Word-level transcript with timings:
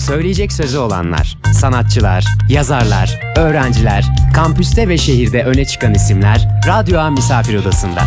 Söyleyecek 0.00 0.52
sözü 0.52 0.78
olanlar, 0.78 1.38
sanatçılar, 1.52 2.24
yazarlar, 2.48 3.20
öğrenciler, 3.36 4.04
kampüste 4.34 4.88
ve 4.88 4.98
şehirde 4.98 5.44
öne 5.44 5.64
çıkan 5.64 5.94
isimler 5.94 6.48
Radyo 6.66 6.98
A 6.98 7.10
Misafir 7.10 7.58
Odası'nda. 7.58 8.02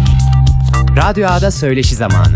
Radyo 0.97 1.27
A'da 1.27 1.51
söyleşi 1.51 1.95
zamanı. 1.95 2.35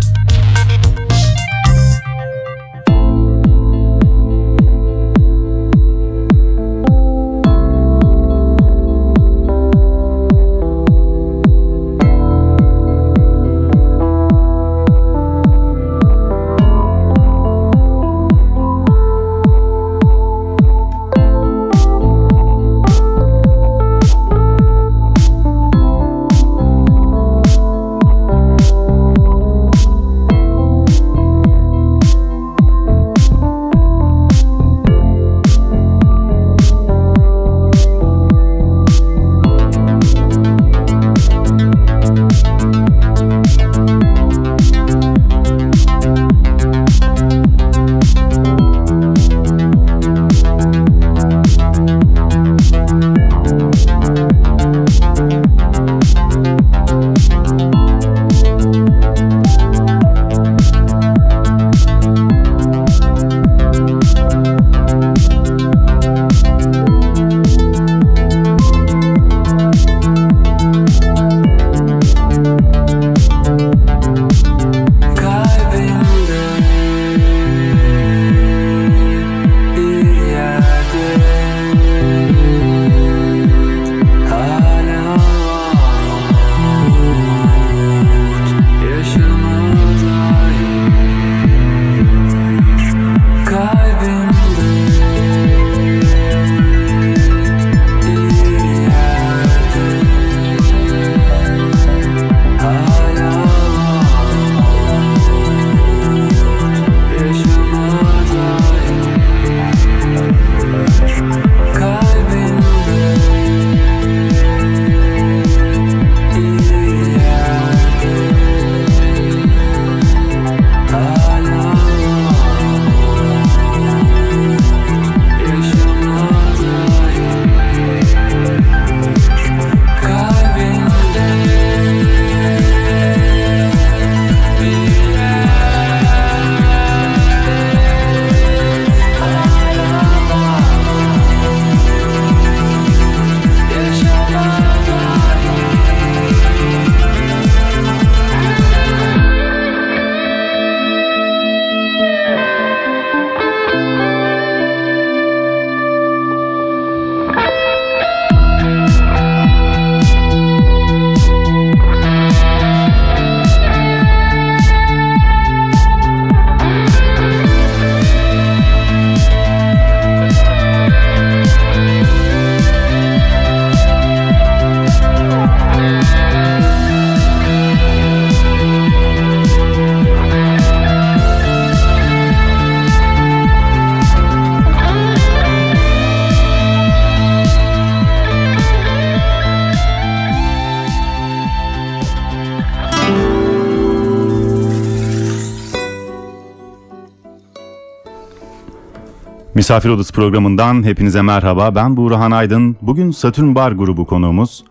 Misafir 199.67 199.89
Odası 199.89 200.13
programından 200.13 200.83
hepinize 200.83 201.21
merhaba. 201.21 201.75
Ben 201.75 201.97
Buğrahan 201.97 202.31
Aydın. 202.31 202.77
Bugün 202.81 203.11
Satürn 203.11 203.55
Bar 203.55 203.71
grubu 203.71 204.05
konuğumuz. 204.05 204.63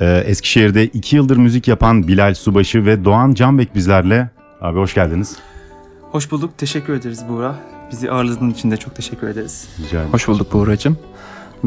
Ee, 0.00 0.22
Eskişehir'de 0.26 0.86
iki 0.86 1.16
yıldır 1.16 1.36
müzik 1.36 1.68
yapan 1.68 2.08
Bilal 2.08 2.34
Subaşı 2.34 2.86
ve 2.86 3.04
Doğan 3.04 3.34
Canbek 3.34 3.74
bizlerle. 3.74 4.30
Abi 4.60 4.78
hoş 4.78 4.94
geldiniz. 4.94 5.36
Hoş 6.10 6.30
bulduk. 6.30 6.58
Teşekkür 6.58 6.94
ederiz 6.94 7.24
Buğra. 7.28 7.54
Bizi 7.90 8.10
ağırladığın 8.10 8.50
için 8.50 8.70
de 8.70 8.76
çok 8.76 8.94
teşekkür 8.94 9.28
ederiz. 9.28 9.68
Rica 9.78 9.98
ederim. 9.98 10.12
Hoş 10.12 10.28
bulduk 10.28 10.52
Buğra'cığım. 10.52 10.98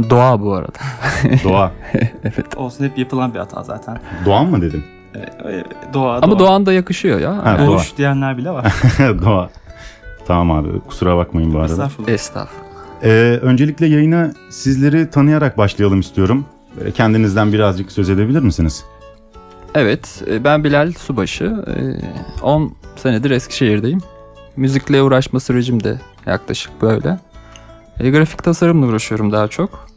Doğa 0.10 0.42
bu 0.42 0.54
arada. 0.54 0.80
Doğa. 1.44 1.72
Olsun 2.56 2.86
hep 2.86 2.98
yapılan 2.98 3.34
bir 3.34 3.40
hata 3.40 3.64
zaten. 3.64 4.00
Doğan 4.26 4.46
mı 4.46 4.62
dedim? 4.62 4.84
Ee, 5.16 5.64
Doğa, 5.94 6.20
Ama 6.22 6.32
doğa. 6.32 6.40
Doğan 6.40 6.66
da 6.66 6.74
yakışıyor 6.74 7.20
ya. 7.20 7.46
Ha, 7.46 7.58
Doğuş 7.60 7.92
doğa. 7.92 7.98
diyenler 7.98 8.38
bile 8.38 8.52
var. 8.52 8.74
Doğa. 9.00 9.50
Tamam 10.28 10.52
abi 10.52 10.80
kusura 10.80 11.18
bakmayın 11.18 11.54
bu 11.54 11.58
arada. 11.58 11.72
Estağfurullah. 11.72 12.10
Estağfurullah. 12.12 12.67
Ee, 13.04 13.40
öncelikle 13.42 13.86
yayına 13.86 14.32
sizleri 14.50 15.10
tanıyarak 15.10 15.58
başlayalım 15.58 16.00
istiyorum. 16.00 16.46
Böyle 16.80 16.92
kendinizden 16.92 17.54
birazcık 17.54 17.92
söz 17.92 18.10
edebilir 18.10 18.42
misiniz? 18.42 18.84
Evet, 19.76 20.24
e, 20.28 20.44
ben 20.44 20.64
Bilal 20.64 20.92
Subaşı. 20.92 21.66
E, 22.42 22.42
10 22.42 22.74
senedir 22.96 23.32
Eskişehir'deyim. 23.32 24.00
Müzikle 24.56 25.02
uğraşma 25.02 25.40
sürecim 25.40 25.84
de 25.84 26.02
yaklaşık 26.26 26.82
böyle. 26.82 27.20
E, 28.00 28.10
grafik 28.10 28.44
tasarımla 28.44 28.86
uğraşıyorum 28.86 29.32
daha 29.32 29.48
çok. 29.48 29.88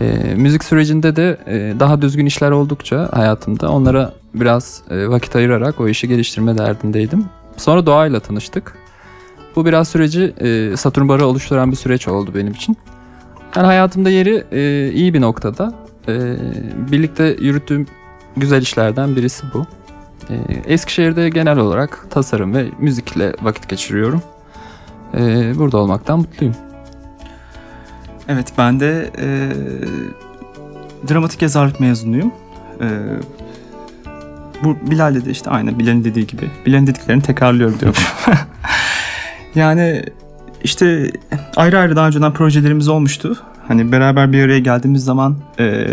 E, 0.00 0.34
müzik 0.36 0.64
sürecinde 0.64 1.16
de 1.16 1.38
daha 1.80 2.02
düzgün 2.02 2.26
işler 2.26 2.50
oldukça 2.50 3.08
hayatımda 3.12 3.70
onlara 3.70 4.12
biraz 4.34 4.82
vakit 4.90 5.36
ayırarak 5.36 5.80
o 5.80 5.88
işi 5.88 6.08
geliştirme 6.08 6.58
derdindeydim. 6.58 7.24
Sonra 7.56 7.86
doğayla 7.86 8.20
tanıştık. 8.20 8.79
Bu 9.56 9.66
biraz 9.66 9.88
süreci 9.88 10.34
e, 10.40 10.76
Satürn 10.76 11.08
Bar'ı 11.08 11.26
oluşturan 11.26 11.70
bir 11.70 11.76
süreç 11.76 12.08
oldu 12.08 12.32
benim 12.34 12.52
için. 12.52 12.76
Yani 13.56 13.66
hayatımda 13.66 14.10
yeri 14.10 14.44
e, 14.52 14.92
iyi 14.92 15.14
bir 15.14 15.20
noktada. 15.20 15.74
E, 16.08 16.36
birlikte 16.92 17.36
yürüttüğüm 17.40 17.86
güzel 18.36 18.62
işlerden 18.62 19.16
birisi 19.16 19.46
bu. 19.54 19.66
E, 20.30 20.34
Eskişehir'de 20.66 21.28
genel 21.28 21.58
olarak 21.58 22.06
tasarım 22.10 22.54
ve 22.54 22.66
müzikle 22.78 23.32
vakit 23.42 23.68
geçiriyorum. 23.68 24.22
E, 25.14 25.52
burada 25.58 25.78
olmaktan 25.78 26.18
mutluyum. 26.18 26.54
Evet 28.28 28.52
ben 28.58 28.80
de 28.80 29.10
e, 29.18 29.50
dramatik 31.08 31.42
yazarlık 31.42 31.80
mezunuyum. 31.80 32.32
E, 32.80 32.88
bu 34.64 34.90
Bilal 34.90 35.14
dedi 35.14 35.30
işte 35.30 35.50
aynı 35.50 35.78
Bilal'in 35.78 36.04
dediği 36.04 36.26
gibi. 36.26 36.50
Bilal'in 36.66 36.86
dediklerini 36.86 37.22
tekrarlıyorum 37.22 37.80
diyorum. 37.80 38.02
yani 39.54 40.04
işte 40.64 41.10
ayrı 41.56 41.78
ayrı 41.78 41.96
daha 41.96 42.06
önceden 42.06 42.32
projelerimiz 42.32 42.88
olmuştu. 42.88 43.36
Hani 43.68 43.92
beraber 43.92 44.32
bir 44.32 44.44
araya 44.44 44.58
geldiğimiz 44.58 45.04
zaman 45.04 45.36
e, 45.58 45.86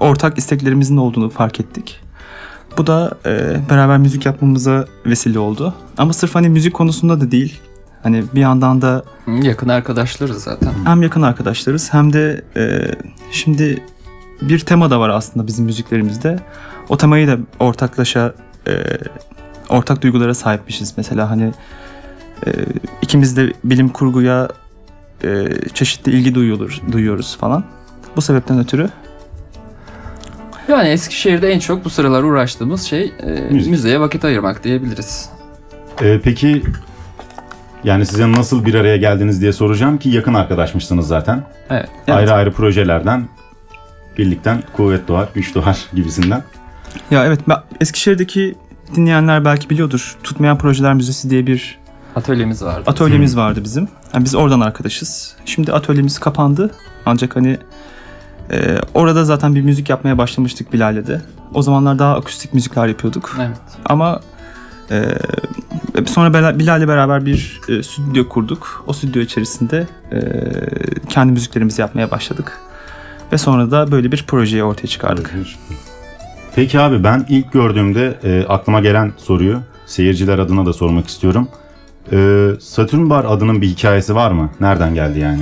ortak 0.00 0.38
isteklerimizin 0.38 0.96
olduğunu 0.96 1.30
fark 1.30 1.60
ettik. 1.60 2.00
Bu 2.78 2.86
da 2.86 3.10
e, 3.26 3.56
beraber 3.70 3.98
müzik 3.98 4.26
yapmamıza 4.26 4.86
vesile 5.06 5.38
oldu. 5.38 5.74
Ama 5.98 6.12
sırf 6.12 6.34
hani 6.34 6.48
müzik 6.48 6.74
konusunda 6.74 7.20
da 7.20 7.30
değil. 7.30 7.60
Hani 8.02 8.24
bir 8.34 8.40
yandan 8.40 8.82
da 8.82 9.04
Yakın 9.42 9.68
arkadaşlarız 9.68 10.42
zaten. 10.44 10.72
hem 10.84 11.02
yakın 11.02 11.22
arkadaşlarız 11.22 11.92
hem 11.92 12.12
de 12.12 12.42
e, 12.56 12.80
şimdi 13.30 13.82
bir 14.42 14.58
tema 14.58 14.90
da 14.90 15.00
var 15.00 15.08
aslında 15.08 15.46
bizim 15.46 15.64
müziklerimizde. 15.64 16.38
O 16.88 16.96
temayı 16.96 17.28
da 17.28 17.36
ortaklaşa 17.58 18.34
e, 18.68 18.72
ortak 19.68 20.02
duygulara 20.02 20.34
sahipmişiz. 20.34 20.94
Mesela 20.96 21.30
hani 21.30 21.52
e, 22.46 22.50
ikimiz 23.02 23.36
de 23.36 23.52
bilim 23.64 23.88
kurguya 23.88 24.48
e, 25.24 25.48
çeşitli 25.74 26.12
ilgi 26.12 26.34
duyuyoruz, 26.34 26.82
duyuyoruz 26.92 27.36
falan. 27.36 27.64
Bu 28.16 28.20
sebepten 28.22 28.58
ötürü 28.58 28.88
Yani 30.68 30.88
Eskişehir'de 30.88 31.48
en 31.52 31.58
çok 31.58 31.84
bu 31.84 31.90
sıralar 31.90 32.22
uğraştığımız 32.22 32.82
şey 32.82 33.12
e, 33.22 33.30
Müzik. 33.50 33.70
müziğe 33.70 34.00
vakit 34.00 34.24
ayırmak 34.24 34.64
diyebiliriz. 34.64 35.28
Ee, 36.02 36.20
peki 36.24 36.62
yani 37.84 38.06
size 38.06 38.32
nasıl 38.32 38.64
bir 38.64 38.74
araya 38.74 38.96
geldiniz 38.96 39.40
diye 39.40 39.52
soracağım 39.52 39.98
ki 39.98 40.08
yakın 40.08 40.34
arkadaşmışsınız 40.34 41.06
zaten. 41.06 41.42
Evet. 41.70 41.88
Evet. 42.06 42.18
Ayrı 42.18 42.32
ayrı 42.32 42.52
projelerden 42.52 43.28
birlikten 44.18 44.62
kuvvet 44.72 45.08
doğar, 45.08 45.28
güç 45.34 45.54
doğar 45.54 45.78
gibisinden. 45.94 46.42
ya 47.10 47.24
evet 47.24 47.40
ben, 47.48 47.56
Eskişehir'deki 47.80 48.54
dinleyenler 48.96 49.44
belki 49.44 49.70
biliyordur. 49.70 50.16
Tutmayan 50.22 50.58
Projeler 50.58 50.94
Müzesi 50.94 51.30
diye 51.30 51.46
bir 51.46 51.78
Atölyemiz 52.20 52.62
vardı. 52.64 52.82
atölyemiz 52.86 53.36
vardı 53.36 53.60
bizim. 53.64 53.88
Yani 54.14 54.24
biz 54.24 54.34
oradan 54.34 54.60
arkadaşız. 54.60 55.34
Şimdi 55.44 55.72
atölyemiz 55.72 56.18
kapandı. 56.18 56.70
Ancak 57.06 57.36
hani 57.36 57.58
e, 58.52 58.78
orada 58.94 59.24
zaten 59.24 59.54
bir 59.54 59.62
müzik 59.62 59.90
yapmaya 59.90 60.18
başlamıştık 60.18 60.72
Bilal'le 60.72 61.06
de. 61.06 61.20
O 61.54 61.62
zamanlar 61.62 61.98
daha 61.98 62.14
akustik 62.16 62.54
müzikler 62.54 62.86
yapıyorduk. 62.86 63.36
Evet. 63.40 63.58
Ama 63.84 64.20
e, 64.90 65.04
sonra 66.06 66.58
Bilal'le 66.58 66.88
beraber 66.88 67.26
bir 67.26 67.60
e, 67.68 67.82
stüdyo 67.82 68.28
kurduk. 68.28 68.84
O 68.86 68.92
stüdyo 68.92 69.22
içerisinde 69.22 69.86
e, 70.12 70.20
kendi 71.08 71.32
müziklerimizi 71.32 71.80
yapmaya 71.80 72.10
başladık. 72.10 72.58
Ve 73.32 73.38
sonra 73.38 73.70
da 73.70 73.92
böyle 73.92 74.12
bir 74.12 74.24
projeyi 74.26 74.64
ortaya 74.64 74.86
çıkardık. 74.86 75.34
Peki 76.54 76.80
abi 76.80 77.04
ben 77.04 77.26
ilk 77.28 77.52
gördüğümde 77.52 78.18
e, 78.24 78.46
aklıma 78.48 78.80
gelen 78.80 79.12
soruyu 79.16 79.60
seyirciler 79.86 80.38
adına 80.38 80.66
da 80.66 80.72
sormak 80.72 81.08
istiyorum. 81.08 81.48
E, 82.12 82.48
Satürn 82.60 83.10
Bar 83.10 83.24
adının 83.28 83.62
bir 83.62 83.66
hikayesi 83.68 84.14
var 84.14 84.30
mı? 84.30 84.50
Nereden 84.60 84.94
geldi 84.94 85.18
yani? 85.18 85.40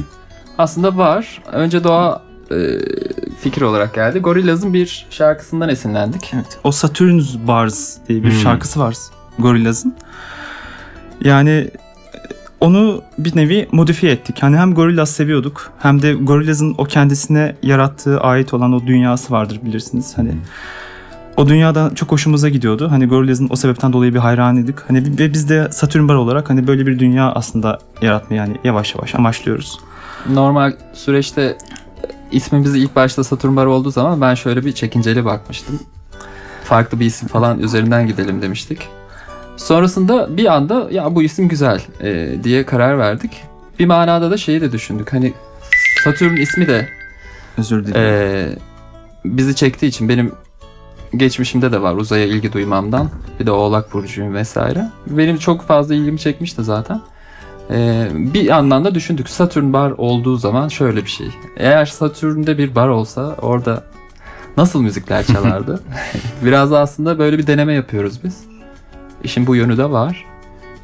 Aslında 0.58 0.96
var. 0.96 1.42
Önce 1.52 1.84
doğa 1.84 2.22
e, 2.50 2.56
fikir 3.40 3.62
olarak 3.62 3.94
geldi. 3.94 4.18
Gorillaz'ın 4.18 4.74
bir 4.74 5.06
şarkısından 5.10 5.68
esinlendik. 5.68 6.30
Evet. 6.34 6.58
O 6.64 6.70
Saturn's 6.72 7.36
Bars 7.46 7.96
diye 8.08 8.22
bir 8.22 8.30
Hmm. 8.30 8.38
şarkısı 8.38 8.80
var 8.80 8.96
Gorillaz'ın. 9.38 9.94
Yani 11.24 11.50
e, 11.50 11.70
onu 12.60 13.02
bir 13.18 13.36
nevi 13.36 13.68
modifiye 13.72 14.12
ettik. 14.12 14.36
Hani 14.42 14.56
hem 14.56 14.74
Gorillaz 14.74 15.10
seviyorduk 15.10 15.70
hem 15.78 16.02
de 16.02 16.14
Gorillaz'ın 16.14 16.74
o 16.78 16.84
kendisine 16.84 17.56
yarattığı 17.62 18.20
ait 18.20 18.54
olan 18.54 18.72
o 18.72 18.86
dünyası 18.86 19.32
vardır 19.32 19.60
bilirsiniz. 19.64 20.18
Hani 20.18 20.32
o 21.38 21.48
dünyada 21.48 21.90
çok 21.94 22.12
hoşumuza 22.12 22.48
gidiyordu. 22.48 22.90
Hani 22.90 23.06
Gorillaz'ın 23.06 23.48
o 23.50 23.56
sebepten 23.56 23.92
dolayı 23.92 24.14
bir 24.14 24.18
hayranıydık. 24.18 24.84
Hani 24.88 25.18
ve 25.18 25.32
biz 25.32 25.48
de 25.48 25.68
Satürn 25.72 26.08
Bar 26.08 26.14
olarak 26.14 26.50
hani 26.50 26.66
böyle 26.66 26.86
bir 26.86 26.98
dünya 26.98 27.32
aslında 27.32 27.78
yaratmaya 28.02 28.36
yani 28.36 28.56
yavaş 28.64 28.94
yavaş 28.94 29.14
amaçlıyoruz. 29.14 29.78
Normal 30.28 30.72
süreçte 30.92 31.58
ismimiz 32.32 32.76
ilk 32.76 32.96
başta 32.96 33.24
Saturn 33.24 33.56
Bar 33.56 33.66
olduğu 33.66 33.90
zaman 33.90 34.20
ben 34.20 34.34
şöyle 34.34 34.64
bir 34.64 34.72
çekinceli 34.72 35.24
bakmıştım. 35.24 35.80
Farklı 36.64 37.00
bir 37.00 37.06
isim 37.06 37.28
falan 37.28 37.60
üzerinden 37.60 38.06
gidelim 38.06 38.42
demiştik. 38.42 38.88
Sonrasında 39.56 40.36
bir 40.36 40.54
anda 40.54 40.88
ya 40.90 41.14
bu 41.14 41.22
isim 41.22 41.48
güzel 41.48 41.80
e, 42.02 42.34
diye 42.44 42.66
karar 42.66 42.98
verdik. 42.98 43.30
Bir 43.78 43.86
manada 43.86 44.30
da 44.30 44.36
şeyi 44.36 44.60
de 44.60 44.72
düşündük. 44.72 45.12
Hani 45.12 45.34
Satürn 46.04 46.36
ismi 46.36 46.66
de 46.66 46.88
Özür 47.58 47.86
dilerim. 47.86 48.02
e, 48.02 48.58
bizi 49.24 49.54
çektiği 49.54 49.86
için 49.86 50.08
benim 50.08 50.32
geçmişimde 51.16 51.72
de 51.72 51.82
var 51.82 51.94
uzaya 51.94 52.26
ilgi 52.26 52.52
duymamdan. 52.52 53.08
Bir 53.40 53.46
de 53.46 53.50
Oğlak 53.50 53.94
Burcu'yum 53.94 54.34
vesaire. 54.34 54.88
Benim 55.06 55.36
çok 55.38 55.62
fazla 55.62 55.94
ilgimi 55.94 56.18
çekmişti 56.18 56.64
zaten. 56.64 57.00
Ee, 57.70 58.08
bir 58.14 58.40
yandan 58.42 58.84
da 58.84 58.94
düşündük 58.94 59.28
Satürn 59.28 59.72
bar 59.72 59.90
olduğu 59.90 60.36
zaman 60.36 60.68
şöyle 60.68 61.04
bir 61.04 61.10
şey. 61.10 61.26
Eğer 61.56 61.86
Satürn'de 61.86 62.58
bir 62.58 62.74
bar 62.74 62.88
olsa 62.88 63.34
orada 63.42 63.84
nasıl 64.56 64.82
müzikler 64.82 65.26
çalardı? 65.26 65.80
Biraz 66.44 66.70
da 66.70 66.80
aslında 66.80 67.18
böyle 67.18 67.38
bir 67.38 67.46
deneme 67.46 67.74
yapıyoruz 67.74 68.24
biz. 68.24 68.40
İşin 69.24 69.46
bu 69.46 69.56
yönü 69.56 69.78
de 69.78 69.90
var. 69.90 70.24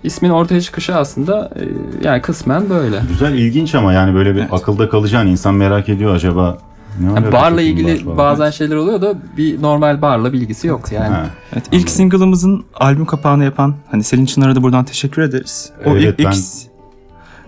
İsmin 0.02 0.30
ortaya 0.30 0.60
çıkışı 0.60 0.96
aslında 0.96 1.50
e, 1.56 1.62
yani 2.06 2.22
kısmen 2.22 2.70
böyle. 2.70 3.00
Güzel, 3.08 3.34
ilginç 3.34 3.74
ama 3.74 3.92
yani 3.92 4.14
böyle 4.14 4.34
bir 4.34 4.40
Evet. 4.40 4.52
akılda 4.52 4.88
kalacağını 4.88 5.30
insan 5.30 5.54
merak 5.54 5.88
ediyor 5.88 6.14
acaba. 6.14 6.58
Ne 7.00 7.06
Yani 7.06 7.32
barla 7.32 7.60
ilgili 7.62 8.16
bazen 8.16 8.50
şeyler 8.50 8.76
oluyor 8.76 9.02
da 9.02 9.14
bir 9.36 9.62
normal 9.62 10.02
barla 10.02 10.32
bilgisi 10.32 10.66
yok 10.66 10.92
yani. 10.92 11.14
Ha. 11.14 11.26
Evet, 11.52 11.64
ilk 11.72 11.90
single'ımızın 11.90 12.64
albüm 12.74 13.06
kapağını 13.06 13.44
yapan 13.44 13.74
hani 13.90 14.02
Selin 14.04 14.26
Çınar'a 14.26 14.56
da 14.56 14.62
buradan 14.62 14.84
teşekkür 14.84 15.22
ederiz. 15.22 15.70
O 15.86 15.90
Evet, 15.90 16.14
ilk, 16.18 16.26
ben- 16.26 16.32
ilk, 16.32 16.44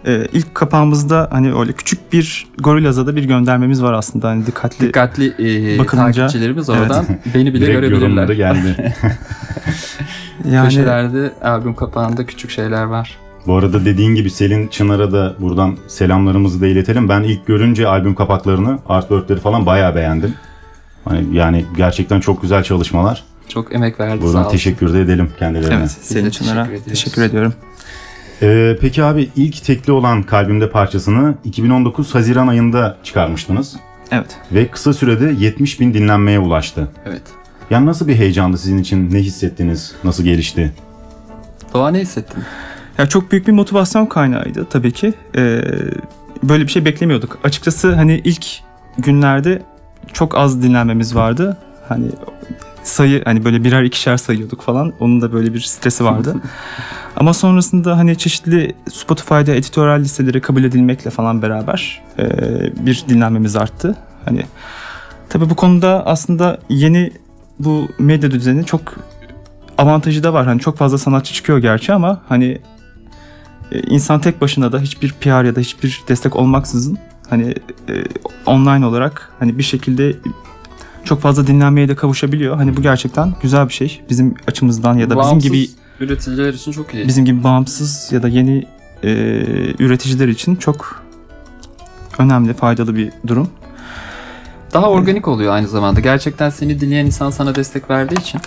e, 0.06 0.26
ilk 0.32 0.54
kapağımızda 0.54 1.28
hani 1.30 1.54
öyle 1.54 1.72
küçük 1.72 2.12
bir 2.12 2.46
Gorillaz'a 2.58 3.06
da 3.06 3.16
bir 3.16 3.24
göndermemiz 3.24 3.82
var 3.82 3.92
aslında 3.92 4.28
hani 4.28 4.46
dikkatli. 4.46 4.86
Dikkatli 4.88 5.26
e, 5.26 5.78
Bakılınca- 5.78 6.12
takipçilerimiz 6.12 6.68
oradan 6.68 7.06
beni 7.34 7.54
bile 7.54 7.72
görebilirler. 7.72 8.28
geldi. 8.28 8.94
Yani 10.50 10.64
Köşelerde 10.68 11.32
albüm 11.42 11.74
kapağında 11.74 12.26
küçük 12.26 12.50
şeyler 12.50 12.84
var. 12.84 13.16
Bu 13.46 13.56
arada 13.56 13.84
dediğin 13.84 14.14
gibi 14.14 14.30
Selin 14.30 14.68
Çınar'a 14.68 15.12
da 15.12 15.34
buradan 15.40 15.76
selamlarımızı 15.88 16.60
da 16.60 16.66
iletelim. 16.66 17.08
Ben 17.08 17.22
ilk 17.22 17.46
görünce 17.46 17.88
albüm 17.88 18.14
kapaklarını, 18.14 18.78
artworkleri 18.88 19.40
falan 19.40 19.66
bayağı 19.66 19.94
beğendim. 19.94 20.34
Hani 21.04 21.36
yani 21.36 21.64
gerçekten 21.76 22.20
çok 22.20 22.42
güzel 22.42 22.62
çalışmalar. 22.62 23.24
Çok 23.48 23.74
emek 23.74 24.00
verdi 24.00 24.18
sağ 24.20 24.26
Buradan 24.26 24.40
olsun. 24.40 24.50
teşekkür 24.52 24.92
de 24.94 25.00
edelim 25.00 25.30
kendilerine. 25.38 25.74
evet 25.74 25.90
Selin 25.90 26.24
teşekkür 26.24 26.46
Çınar'a 26.46 26.64
ediyoruz. 26.66 26.86
teşekkür 26.88 27.22
ediyorum. 27.22 27.54
Ee, 28.42 28.76
peki 28.80 29.04
abi 29.04 29.30
ilk 29.36 29.64
tekli 29.64 29.92
olan 29.92 30.22
Kalbimde 30.22 30.70
parçasını 30.70 31.34
2019 31.44 32.14
Haziran 32.14 32.48
ayında 32.48 32.96
çıkarmıştınız. 33.04 33.76
Evet. 34.10 34.26
Ve 34.52 34.68
kısa 34.68 34.92
sürede 34.92 35.34
70 35.44 35.80
bin 35.80 35.94
dinlenmeye 35.94 36.38
ulaştı. 36.38 36.88
Evet. 37.06 37.22
Yani 37.70 37.86
nasıl 37.86 38.08
bir 38.08 38.16
heyecandı 38.16 38.58
sizin 38.58 38.78
için? 38.78 39.12
Ne 39.12 39.18
hissettiniz? 39.18 39.94
Nasıl 40.04 40.24
gelişti? 40.24 40.72
Doğa 41.74 41.90
ne 41.90 42.00
hissettin? 42.00 42.42
Ya 42.98 43.06
çok 43.06 43.32
büyük 43.32 43.46
bir 43.46 43.52
motivasyon 43.52 44.06
kaynağıydı 44.06 44.66
tabii 44.70 44.92
ki. 44.92 45.14
Ee, 45.36 45.62
böyle 46.42 46.62
bir 46.62 46.68
şey 46.68 46.84
beklemiyorduk. 46.84 47.38
Açıkçası 47.44 47.94
hani 47.94 48.20
ilk 48.24 48.46
günlerde 48.98 49.62
çok 50.12 50.36
az 50.38 50.62
dinlenmemiz 50.62 51.14
vardı. 51.14 51.56
Hani 51.88 52.06
sayı 52.82 53.24
hani 53.24 53.44
böyle 53.44 53.64
birer 53.64 53.82
ikişer 53.82 54.16
sayıyorduk 54.16 54.62
falan. 54.62 54.92
Onun 55.00 55.20
da 55.20 55.32
böyle 55.32 55.54
bir 55.54 55.60
stresi 55.60 56.04
vardı. 56.04 56.36
Ama 57.16 57.34
sonrasında 57.34 57.98
hani 57.98 58.18
çeşitli 58.18 58.74
Spotify'da 58.92 59.54
editoryal 59.54 60.00
listelere 60.00 60.40
kabul 60.40 60.64
edilmekle 60.64 61.10
falan 61.10 61.42
beraber 61.42 62.02
e, 62.18 62.26
bir 62.86 63.04
dinlenmemiz 63.08 63.56
arttı. 63.56 63.96
Hani 64.24 64.42
tabii 65.28 65.50
bu 65.50 65.56
konuda 65.56 66.06
aslında 66.06 66.58
yeni 66.68 67.12
bu 67.58 67.88
medya 67.98 68.30
düzeni 68.30 68.64
çok 68.66 68.94
avantajı 69.78 70.22
da 70.22 70.32
var. 70.32 70.46
Hani 70.46 70.60
çok 70.60 70.76
fazla 70.76 70.98
sanatçı 70.98 71.34
çıkıyor 71.34 71.58
gerçi 71.58 71.92
ama 71.92 72.20
hani 72.28 72.58
insan 73.72 74.20
tek 74.20 74.40
başına 74.40 74.72
da 74.72 74.80
hiçbir 74.80 75.12
PR 75.12 75.44
ya 75.44 75.56
da 75.56 75.60
hiçbir 75.60 76.02
destek 76.08 76.36
olmaksızın 76.36 76.98
hani 77.30 77.54
e, 77.88 78.04
online 78.46 78.86
olarak 78.86 79.32
hani 79.38 79.58
bir 79.58 79.62
şekilde 79.62 80.16
çok 81.04 81.20
fazla 81.20 81.46
dinlenmeye 81.46 81.88
de 81.88 81.94
kavuşabiliyor. 81.94 82.56
Hani 82.56 82.76
bu 82.76 82.82
gerçekten 82.82 83.34
güzel 83.42 83.68
bir 83.68 83.72
şey. 83.72 84.02
Bizim 84.10 84.34
açımızdan 84.46 84.94
ya 84.94 85.10
da 85.10 85.16
Bağımsız 85.16 85.52
bizim 85.52 85.52
gibi 85.52 85.70
üreticiler 86.00 86.54
için 86.54 86.72
çok 86.72 86.94
iyi. 86.94 87.08
bizim 87.08 87.24
gibi 87.24 87.44
bağımsız 87.44 88.12
ya 88.12 88.22
da 88.22 88.28
yeni 88.28 88.66
e, 89.02 89.10
üreticiler 89.78 90.28
için 90.28 90.56
çok 90.56 91.02
önemli, 92.18 92.54
faydalı 92.54 92.96
bir 92.96 93.12
durum. 93.26 93.48
Daha 94.72 94.90
organik 94.90 95.28
oluyor 95.28 95.54
aynı 95.54 95.68
zamanda. 95.68 96.00
Gerçekten 96.00 96.50
seni 96.50 96.80
dinleyen 96.80 97.06
insan 97.06 97.30
sana 97.30 97.54
destek 97.54 97.90
verdiği 97.90 98.20
için 98.20 98.40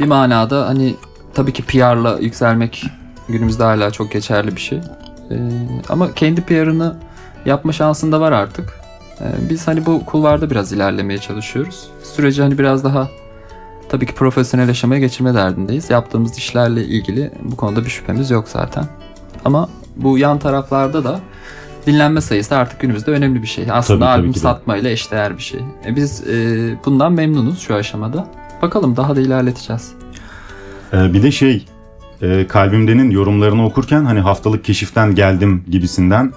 bir 0.00 0.06
manada 0.06 0.66
hani 0.66 0.96
tabii 1.34 1.52
ki 1.52 1.62
PR'la 1.62 2.18
yükselmek 2.18 2.84
günümüzde 3.28 3.62
hala 3.62 3.90
çok 3.90 4.12
geçerli 4.12 4.56
bir 4.56 4.60
şey. 4.60 4.78
Ee, 5.30 5.34
ama 5.88 6.14
kendi 6.14 6.40
PR'ını 6.40 6.96
yapma 7.46 7.72
şansın 7.72 8.12
da 8.12 8.20
var 8.20 8.32
artık. 8.32 8.74
Ee, 9.20 9.24
biz 9.50 9.68
hani 9.68 9.86
bu 9.86 10.04
kulvarda 10.04 10.50
biraz 10.50 10.72
ilerlemeye 10.72 11.18
çalışıyoruz. 11.18 11.88
Süreci 12.02 12.42
hani 12.42 12.58
biraz 12.58 12.84
daha 12.84 13.08
tabii 13.88 14.06
ki 14.06 14.14
profesyonel 14.14 14.70
aşamaya 14.70 15.00
geçirme 15.00 15.34
derdindeyiz. 15.34 15.90
Yaptığımız 15.90 16.38
işlerle 16.38 16.84
ilgili 16.84 17.30
bu 17.42 17.56
konuda 17.56 17.84
bir 17.84 17.90
şüphemiz 17.90 18.30
yok 18.30 18.48
zaten. 18.48 18.84
Ama 19.44 19.68
bu 19.96 20.18
yan 20.18 20.38
taraflarda 20.38 21.04
da 21.04 21.20
dinlenme 21.86 22.20
sayısı 22.20 22.56
artık 22.56 22.80
günümüzde 22.80 23.10
önemli 23.10 23.42
bir 23.42 23.46
şey. 23.46 23.64
Aslında 23.70 23.98
Tabii, 23.98 24.10
tabii 24.10 24.20
albüm 24.20 24.34
de. 24.34 24.38
satmayla 24.38 24.90
eşdeğer 24.90 25.36
bir 25.36 25.42
şey. 25.42 25.60
E, 25.86 25.96
biz 25.96 26.28
e, 26.28 26.34
bundan 26.84 27.12
memnunuz 27.12 27.58
şu 27.60 27.74
aşamada. 27.74 28.26
Bakalım 28.62 28.96
daha 28.96 29.16
da 29.16 29.20
ilerleteceğiz. 29.20 29.92
Ee, 30.92 31.12
bir 31.12 31.22
de 31.22 31.30
şey 31.30 31.66
e, 32.22 32.46
kalbimdenin 32.46 33.10
yorumlarını 33.10 33.66
okurken 33.66 34.04
hani 34.04 34.20
haftalık 34.20 34.64
keşiften 34.64 35.14
geldim 35.14 35.64
gibisinden 35.70 36.32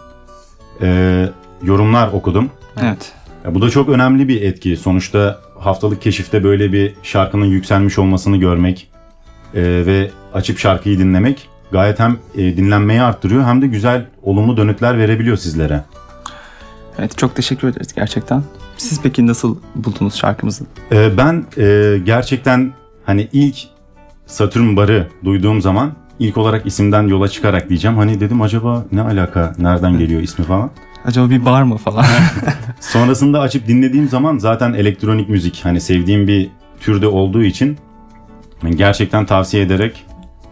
e, 0.81 1.25
yorumlar 1.63 2.07
okudum. 2.13 2.49
Evet. 2.81 3.13
Ya 3.45 3.55
bu 3.55 3.61
da 3.61 3.69
çok 3.69 3.89
önemli 3.89 4.27
bir 4.27 4.41
etki. 4.41 4.77
Sonuçta 4.77 5.39
haftalık 5.59 6.01
keşifte 6.01 6.43
böyle 6.43 6.73
bir 6.73 6.93
şarkının 7.03 7.45
yükselmiş 7.45 7.99
olmasını 7.99 8.37
görmek 8.37 8.87
e, 9.53 9.61
ve 9.63 10.11
açıp 10.33 10.59
şarkıyı 10.59 10.99
dinlemek 10.99 11.49
gayet 11.71 11.99
hem 11.99 12.17
e, 12.35 12.57
dinlenmeyi 12.57 13.01
arttırıyor 13.01 13.43
hem 13.43 13.61
de 13.61 13.67
güzel 13.67 14.05
olumlu 14.23 14.57
dönütler 14.57 14.97
verebiliyor 14.97 15.37
sizlere. 15.37 15.83
Evet 16.99 17.17
çok 17.17 17.35
teşekkür 17.35 17.67
ederiz 17.67 17.93
gerçekten. 17.93 18.43
Siz 18.77 19.01
peki 19.01 19.27
nasıl 19.27 19.57
buldunuz 19.75 20.15
şarkımızı? 20.15 20.63
E, 20.91 21.17
ben 21.17 21.45
e, 21.57 21.97
gerçekten 22.03 22.73
hani 23.05 23.27
ilk 23.33 23.57
Satürn 24.31 24.75
Bar'ı 24.75 25.07
duyduğum 25.25 25.61
zaman 25.61 25.91
ilk 26.19 26.37
olarak 26.37 26.65
isimden 26.65 27.07
yola 27.07 27.27
çıkarak 27.27 27.69
diyeceğim. 27.69 27.97
Hani 27.97 28.19
dedim 28.19 28.41
acaba 28.41 28.85
ne 28.91 29.01
alaka, 29.01 29.55
nereden 29.57 29.97
geliyor 29.97 30.21
ismi 30.21 30.45
falan. 30.45 30.71
Acaba 31.05 31.29
bir 31.29 31.45
bar 31.45 31.63
mı 31.63 31.77
falan? 31.77 32.05
Sonrasında 32.79 33.39
açıp 33.39 33.67
dinlediğim 33.67 34.09
zaman 34.09 34.37
zaten 34.37 34.73
elektronik 34.73 35.29
müzik 35.29 35.59
hani 35.63 35.81
sevdiğim 35.81 36.27
bir 36.27 36.49
türde 36.79 37.07
olduğu 37.07 37.43
için 37.43 37.77
gerçekten 38.75 39.25
tavsiye 39.25 39.63
ederek 39.63 40.05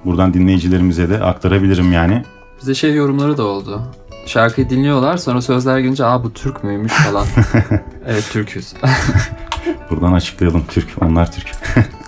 buradan 0.06 0.34
dinleyicilerimize 0.34 1.10
de 1.10 1.24
aktarabilirim 1.24 1.94
yani. 1.94 2.24
Bize 2.62 2.76
şey 2.76 2.94
yorumları 2.94 3.38
da 3.38 3.44
oldu. 3.44 3.82
Şarkıyı 4.26 4.70
dinliyorlar 4.70 5.18
sonra 5.18 5.42
sözler 5.42 5.80
gelince 5.80 6.06
aa 6.06 6.24
bu 6.24 6.34
Türk 6.34 6.64
müymüş 6.64 6.94
falan. 6.94 7.26
evet 8.08 8.30
Türküz. 8.32 8.74
Buradan 9.90 10.14
açıklayalım 10.14 10.64
Türk, 10.68 10.88
onlar 11.02 11.32
Türk. 11.32 11.52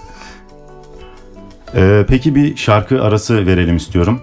Ee, 1.75 2.05
peki 2.07 2.35
bir 2.35 2.55
şarkı 2.55 3.03
arası 3.03 3.45
verelim 3.45 3.77
istiyorum. 3.77 4.21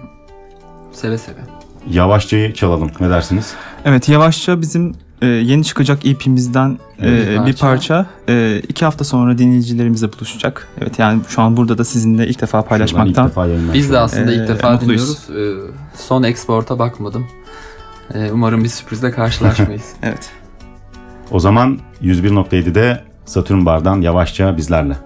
seve 0.91 1.17
seve. 1.17 1.35
Yavaşçayı 1.91 2.53
çalalım 2.53 2.91
ne 2.99 3.09
dersiniz? 3.09 3.53
evet 3.85 4.09
yavaşça 4.09 4.61
bizim 4.61 4.95
e, 5.21 5.25
yeni 5.27 5.63
çıkacak 5.63 6.05
EP'mizden 6.05 6.79
e, 7.01 7.45
bir 7.45 7.53
parça. 7.57 8.05
E, 8.29 8.61
iki 8.69 8.85
hafta 8.85 9.03
sonra 9.03 9.37
dinleyicilerimizle 9.37 10.13
buluşacak. 10.13 10.67
Evet 10.81 10.99
yani 10.99 11.21
şu 11.29 11.41
an 11.41 11.57
burada 11.57 11.77
da 11.77 11.83
sizinle 11.83 12.27
ilk 12.27 12.41
defa 12.41 12.47
Şuradan 12.61 12.63
ilk 12.63 12.69
paylaşmaktan. 12.69 13.27
defa 13.27 13.73
Biz 13.73 13.91
de 13.91 13.99
aslında 13.99 14.31
ilk 14.33 14.47
defa 14.47 14.71
mutluyuz. 14.71 15.27
dinliyoruz. 15.29 15.69
Ee, 15.69 15.71
son 15.97 16.23
export'a 16.23 16.79
bakmadım. 16.79 17.27
Ee, 18.13 18.29
umarım 18.31 18.63
bir 18.63 18.69
sürprizle 18.69 19.11
karşılaşmayız. 19.11 19.83
Evet. 20.03 20.29
O 21.31 21.39
zaman 21.39 21.79
101.7'de 22.01 23.03
Satürn 23.25 23.65
Bar'dan 23.65 24.01
yavaşça 24.01 24.57
bizlerle. 24.57 24.97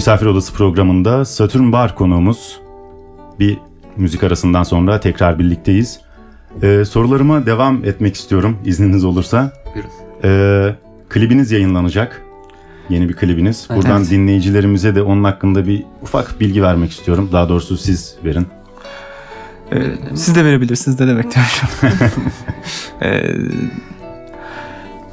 Misafir 0.00 0.26
Odası 0.26 0.52
programında 0.52 1.24
Satürn 1.24 1.72
Bar 1.72 1.94
konuğumuz. 1.94 2.60
Bir 3.38 3.58
müzik 3.96 4.24
arasından 4.24 4.62
sonra 4.62 5.00
tekrar 5.00 5.38
birlikteyiz. 5.38 6.00
Ee, 6.62 6.84
sorularıma 6.84 7.46
devam 7.46 7.84
etmek 7.84 8.14
istiyorum 8.14 8.58
izniniz 8.64 9.04
olursa. 9.04 9.52
Buyurun. 9.74 9.90
Ee, 10.24 10.74
klibiniz 11.08 11.52
yayınlanacak. 11.52 12.22
Yeni 12.88 13.08
bir 13.08 13.14
klibiniz. 13.14 13.66
Evet. 13.70 13.82
Buradan 13.82 14.04
dinleyicilerimize 14.04 14.94
de 14.94 15.02
onun 15.02 15.24
hakkında 15.24 15.66
bir 15.66 15.84
ufak 16.02 16.40
bilgi 16.40 16.62
vermek 16.62 16.90
istiyorum. 16.90 17.28
Daha 17.32 17.48
doğrusu 17.48 17.76
siz 17.76 18.16
verin. 18.24 18.46
Ee, 19.72 19.82
siz 20.14 20.34
de 20.34 20.44
verebilirsiniz 20.44 21.00
ne 21.00 21.06
demek 21.06 21.26
diyorum. 21.34 22.00
ee, 23.02 23.34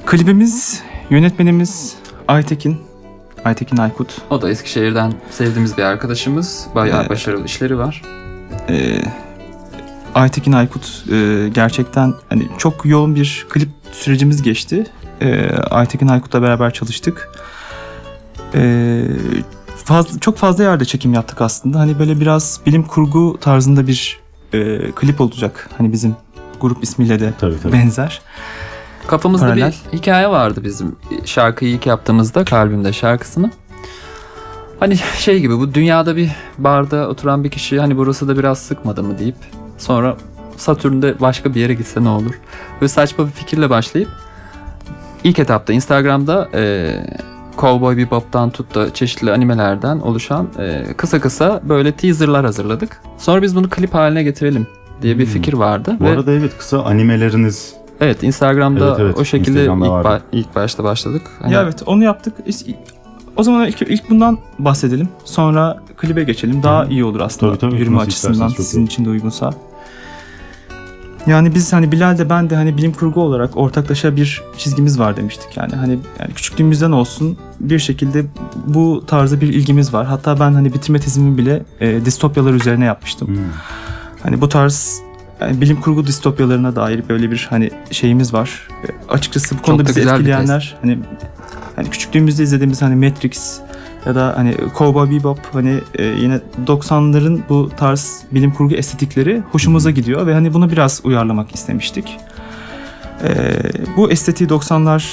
klibimiz, 0.05 0.83
yönetmenimiz 1.09 1.95
Aytekin. 2.27 2.86
Aytekin 3.47 3.77
Aykut. 3.77 4.21
O 4.29 4.41
da 4.41 4.49
Eskişehir'den 4.49 5.13
sevdiğimiz 5.31 5.77
bir 5.77 5.83
arkadaşımız. 5.83 6.67
Bayağı 6.75 6.99
Evet. 6.99 7.09
başarılı 7.09 7.45
işleri 7.45 7.77
var. 7.77 8.01
Ee, 8.69 9.01
Aytekin 10.15 10.51
Aykut 10.51 11.03
e, 11.11 11.49
gerçekten 11.53 12.13
hani 12.29 12.47
çok 12.57 12.85
yoğun 12.85 13.15
bir 13.15 13.45
klip 13.49 13.69
sürecimiz 13.91 14.41
geçti. 14.41 14.87
Ee, 15.21 15.49
Aytekin 15.51 16.07
Aykut'la 16.07 16.41
beraber 16.41 16.73
çalıştık. 16.73 17.29
Ee, 18.55 19.03
fazla, 19.85 20.19
çok 20.19 20.37
fazla 20.37 20.63
yerde 20.63 20.85
çekim 20.85 21.13
yaptık 21.13 21.41
aslında. 21.41 21.79
Hani 21.79 21.99
böyle 21.99 22.19
biraz 22.19 22.59
bilim 22.65 22.83
kurgu 22.83 23.37
tarzında 23.41 23.87
bir 23.87 24.19
e, 24.53 24.91
klip 24.91 25.21
olacak. 25.21 25.69
Hani 25.77 25.91
bizim 25.91 26.15
grup 26.61 26.83
ismiyle 26.83 27.19
de 27.19 27.33
Tabii 27.39 27.55
tabii. 27.63 27.73
benzer. 27.73 28.21
Kafamızda 29.07 29.45
Paralel. 29.47 29.73
bir 29.93 29.97
hikaye 29.97 30.29
vardı 30.29 30.61
bizim 30.63 30.95
şarkıyı 31.25 31.71
ilk 31.71 31.85
yaptığımızda 31.85 32.45
kalbimde 32.45 32.93
şarkısını. 32.93 33.51
Hani 34.79 34.97
şey 34.97 35.39
gibi 35.39 35.57
bu 35.59 35.73
dünyada 35.73 36.15
bir 36.15 36.29
barda 36.57 37.07
oturan 37.09 37.43
bir 37.43 37.49
kişi 37.49 37.79
hani 37.79 37.97
burası 37.97 38.27
da 38.27 38.37
biraz 38.37 38.59
sıkmadı 38.59 39.03
mı 39.03 39.19
deyip 39.19 39.35
sonra 39.77 40.17
Satürn'de 40.57 41.15
başka 41.21 41.55
bir 41.55 41.59
yere 41.61 41.73
gitse 41.73 42.03
ne 42.03 42.09
olur? 42.09 42.39
Böyle 42.81 42.87
saçma 42.89 43.25
bir 43.25 43.31
fikirle 43.31 43.69
başlayıp 43.69 44.09
ilk 45.23 45.39
etapta 45.39 45.73
Instagram'da 45.73 46.49
e, 46.53 46.91
Cowboy 47.57 47.97
Bebop'tan 47.97 48.49
tut 48.49 48.75
da 48.75 48.93
çeşitli 48.93 49.31
animelerden 49.31 49.99
oluşan 49.99 50.47
e, 50.59 50.85
kısa 50.97 51.21
kısa 51.21 51.61
böyle 51.63 51.91
teaserlar 51.91 52.45
hazırladık. 52.45 53.01
Sonra 53.17 53.41
biz 53.41 53.55
bunu 53.55 53.69
klip 53.69 53.93
haline 53.93 54.23
getirelim 54.23 54.67
diye 55.01 55.19
bir 55.19 55.25
Hmm. 55.25 55.33
fikir 55.33 55.53
vardı. 55.53 55.95
Bu 55.99 56.03
ve 56.05 56.09
arada 56.09 56.31
evet 56.31 56.57
kısa 56.57 56.83
animeleriniz 56.83 57.73
Evet 58.01 58.23
Instagram'da 58.23 58.87
Evet, 58.87 58.99
evet. 58.99 59.17
o 59.17 59.25
şekilde 59.25 59.49
ilk, 59.49 59.57
Instagram'da 59.57 59.89
vardı. 59.89 60.07
ba- 60.07 60.21
ilk 60.37 60.55
başta 60.55 60.83
başladık. 60.83 61.21
Hani 61.41 61.53
Ya 61.53 61.61
evet 61.61 61.83
onu 61.85 62.03
yaptık. 62.03 62.33
O 63.35 63.43
zaman 63.43 63.67
ilk, 63.67 63.81
ilk 63.81 64.09
bundan 64.09 64.37
bahsedelim. 64.59 65.09
Sonra 65.25 65.77
klibe 65.97 66.23
geçelim. 66.23 66.63
Daha 66.63 66.85
iyi 66.85 67.03
olur 67.03 67.19
aslında. 67.19 67.51
Tabii, 67.57 67.71
tabii. 67.71 67.79
Yürüme 67.79 67.99
açısından 67.99 68.47
sizin 68.47 68.81
iyi. 68.81 68.85
için 68.85 69.05
de 69.05 69.09
uygunsa. 69.09 69.53
Yani 71.27 71.55
biz 71.55 71.73
hani 71.73 71.91
Bilal 71.91 72.17
de 72.17 72.29
ben 72.29 72.49
de 72.49 72.55
hani 72.55 72.77
bilim 72.77 72.93
kurgu 72.93 73.21
olarak 73.21 73.57
ortaklaşa 73.57 74.15
bir 74.15 74.43
çizgimiz 74.57 74.99
var 74.99 75.17
demiştik 75.17 75.57
yani. 75.57 75.75
Hani 75.75 75.99
yani 76.19 76.33
küçüklüğümüzden 76.35 76.91
olsun 76.91 77.37
bir 77.59 77.79
şekilde 77.79 78.25
bu 78.65 79.03
tarzda 79.07 79.41
bir 79.41 79.47
ilgimiz 79.47 79.93
var. 79.93 80.05
Hatta 80.05 80.39
ben 80.39 80.53
hani 80.53 80.73
bitirme 80.73 80.99
tezimi 80.99 81.37
bile 81.37 81.63
e, 81.79 82.05
distopyalar 82.05 82.53
üzerine 82.53 82.85
yapmıştım. 82.85 83.27
Hmm. 83.27 83.35
Hani 84.23 84.41
bu 84.41 84.49
tarz 84.49 85.01
yani 85.41 85.61
bilim 85.61 85.81
kurgu 85.81 86.07
distopyalarına 86.07 86.75
dair 86.75 87.03
böyle 87.09 87.31
bir 87.31 87.47
hani 87.49 87.71
şeyimiz 87.91 88.33
var. 88.33 88.67
E, 88.83 89.11
açıkçası 89.13 89.57
bu 89.57 89.61
konuda 89.61 89.83
da 89.83 89.87
bizi 89.87 90.01
bir 90.01 90.07
etkileyenler 90.07 90.75
hani 90.81 90.99
hani 91.75 91.89
küçüklüğümüzde 91.89 92.43
izlediğimiz 92.43 92.81
hani 92.81 92.95
Matrix 92.95 93.59
ya 94.05 94.15
da 94.15 94.33
hani 94.37 94.55
Cowboy 94.77 95.11
Bebop 95.11 95.39
hani 95.53 95.79
e, 95.95 96.05
yine 96.05 96.39
90'ların 96.65 97.39
bu 97.49 97.71
tarz 97.77 98.23
bilim 98.31 98.51
kurgu 98.51 98.75
estetikleri 98.75 99.43
hoşumuza 99.51 99.91
gidiyor 99.91 100.27
ve 100.27 100.33
hani 100.33 100.53
bunu 100.53 100.71
biraz 100.71 101.01
uyarlamak 101.03 101.55
istemiştik. 101.55 102.17
E, 103.23 103.29
bu 103.97 104.11
estetiği 104.11 104.49
90'lar 104.49 105.03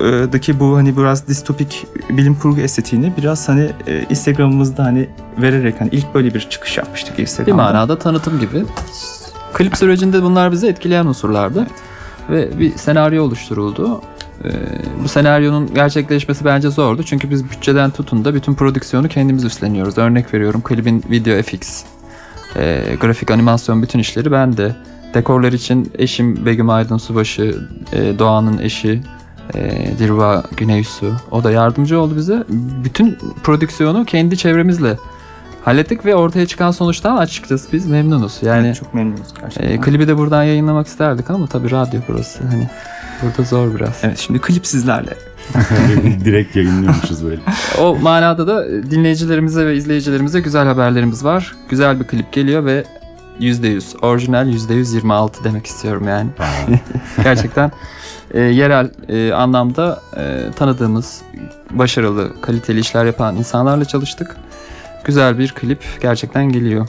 e, 0.00 0.32
daki 0.32 0.60
bu 0.60 0.76
hani 0.76 0.96
biraz 0.96 1.28
distopik 1.28 1.86
bilim 2.10 2.34
kurgu 2.34 2.60
estetiğini 2.60 3.12
biraz 3.16 3.48
hani 3.48 3.70
e, 3.86 4.06
Instagram'ımızda 4.10 4.84
hani 4.84 5.08
vererek 5.38 5.80
hani 5.80 5.90
ilk 5.92 6.14
böyle 6.14 6.34
bir 6.34 6.40
çıkış 6.40 6.76
yapmıştık 6.76 7.18
bir 7.18 7.22
Instagram'da. 7.22 7.62
manada 7.62 7.98
tanıtım 7.98 8.40
gibi. 8.40 8.64
Klip 9.56 9.76
sürecinde 9.76 10.22
bunlar 10.22 10.52
bizi 10.52 10.66
etkileyen 10.66 11.06
unsurlardı. 11.06 11.66
Ve 12.30 12.58
bir 12.58 12.76
senaryo 12.76 13.24
oluşturuldu. 13.24 14.00
Ee, 14.44 14.50
bu 15.04 15.08
senaryonun 15.08 15.74
gerçekleşmesi 15.74 16.44
bence 16.44 16.70
zordu. 16.70 17.02
Çünkü 17.02 17.30
biz 17.30 17.50
bütçeden 17.50 17.90
tutun 17.90 18.24
da 18.24 18.34
bütün 18.34 18.54
prodüksiyonu 18.54 19.08
kendimiz 19.08 19.44
üstleniyoruz. 19.44 19.98
Örnek 19.98 20.34
veriyorum 20.34 20.62
klibin 20.62 21.04
video 21.10 21.42
FX, 21.42 21.84
e, 22.56 22.82
grafik 23.00 23.30
animasyon 23.30 23.82
bütün 23.82 23.98
işleri 23.98 24.32
ben 24.32 24.56
de. 24.56 24.76
Dekorlar 25.14 25.52
için 25.52 25.92
eşim 25.98 26.46
Begüm 26.46 26.70
Aydın 26.70 26.96
Subaşı, 26.96 27.68
e, 27.92 28.18
Doğan'ın 28.18 28.58
eşi 28.58 29.00
e, 29.54 29.90
Dirva 29.98 30.44
Güneysu. 30.56 31.12
O 31.30 31.44
da 31.44 31.50
yardımcı 31.50 32.00
oldu 32.00 32.16
bize. 32.16 32.44
Bütün 32.84 33.18
prodüksiyonu 33.44 34.04
kendi 34.04 34.36
çevremizle 34.36 34.96
hallettik 35.66 36.04
ve 36.04 36.14
ortaya 36.14 36.46
çıkan 36.46 36.70
sonuçtan 36.70 37.16
açıkçası 37.16 37.72
biz 37.72 37.86
memnunuz. 37.86 38.38
Yani 38.42 38.74
çok 38.74 38.94
memnunuz 38.94 39.34
gerçekten. 39.40 39.70
e, 39.70 39.80
klibi 39.80 40.08
de 40.08 40.18
buradan 40.18 40.42
yayınlamak 40.42 40.86
isterdik 40.86 41.30
ama 41.30 41.46
tabii 41.46 41.70
radyo 41.70 42.00
burası. 42.08 42.44
Hani 42.50 42.68
burada 43.22 43.42
zor 43.42 43.74
biraz. 43.74 44.00
Evet 44.02 44.18
şimdi 44.18 44.38
klip 44.38 44.66
sizlerle. 44.66 45.10
Direkt 46.24 46.56
yayınlıyormuşuz 46.56 47.24
böyle. 47.24 47.40
O 47.78 47.96
manada 47.96 48.46
da 48.46 48.82
dinleyicilerimize 48.90 49.66
ve 49.66 49.76
izleyicilerimize 49.76 50.40
güzel 50.40 50.66
haberlerimiz 50.66 51.24
var. 51.24 51.54
Güzel 51.68 52.00
bir 52.00 52.04
klip 52.04 52.32
geliyor 52.32 52.64
ve 52.64 52.84
%100 53.40 53.98
orijinal 54.02 54.48
%100 54.48 54.94
26 54.94 55.44
demek 55.44 55.66
istiyorum 55.66 56.08
yani. 56.08 56.30
Gerçekten 57.24 57.72
e, 58.30 58.40
yerel 58.40 58.90
e, 59.08 59.32
anlamda 59.32 60.02
e, 60.16 60.50
tanıdığımız 60.56 61.22
başarılı, 61.70 62.40
kaliteli 62.40 62.80
işler 62.80 63.04
yapan 63.04 63.36
insanlarla 63.36 63.84
çalıştık. 63.84 64.36
Güzel 65.06 65.38
bir 65.38 65.52
klip 65.52 65.78
gerçekten 66.00 66.48
geliyor. 66.48 66.88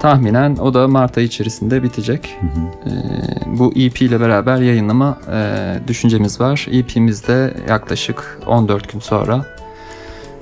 Tahminen 0.00 0.56
o 0.56 0.74
da 0.74 0.88
Mart 0.88 1.18
ayı 1.18 1.26
içerisinde 1.26 1.82
bitecek. 1.82 2.36
Hı 2.40 2.46
hı. 2.46 2.90
Ee, 2.90 3.58
bu 3.58 3.72
EP 3.76 4.02
ile 4.02 4.20
beraber 4.20 4.56
yayınlama 4.56 5.18
e, 5.32 5.88
düşüncemiz 5.88 6.40
var. 6.40 6.66
EP'miz 6.70 7.28
de 7.28 7.54
yaklaşık 7.68 8.38
14 8.46 8.92
gün 8.92 9.00
sonra 9.00 9.46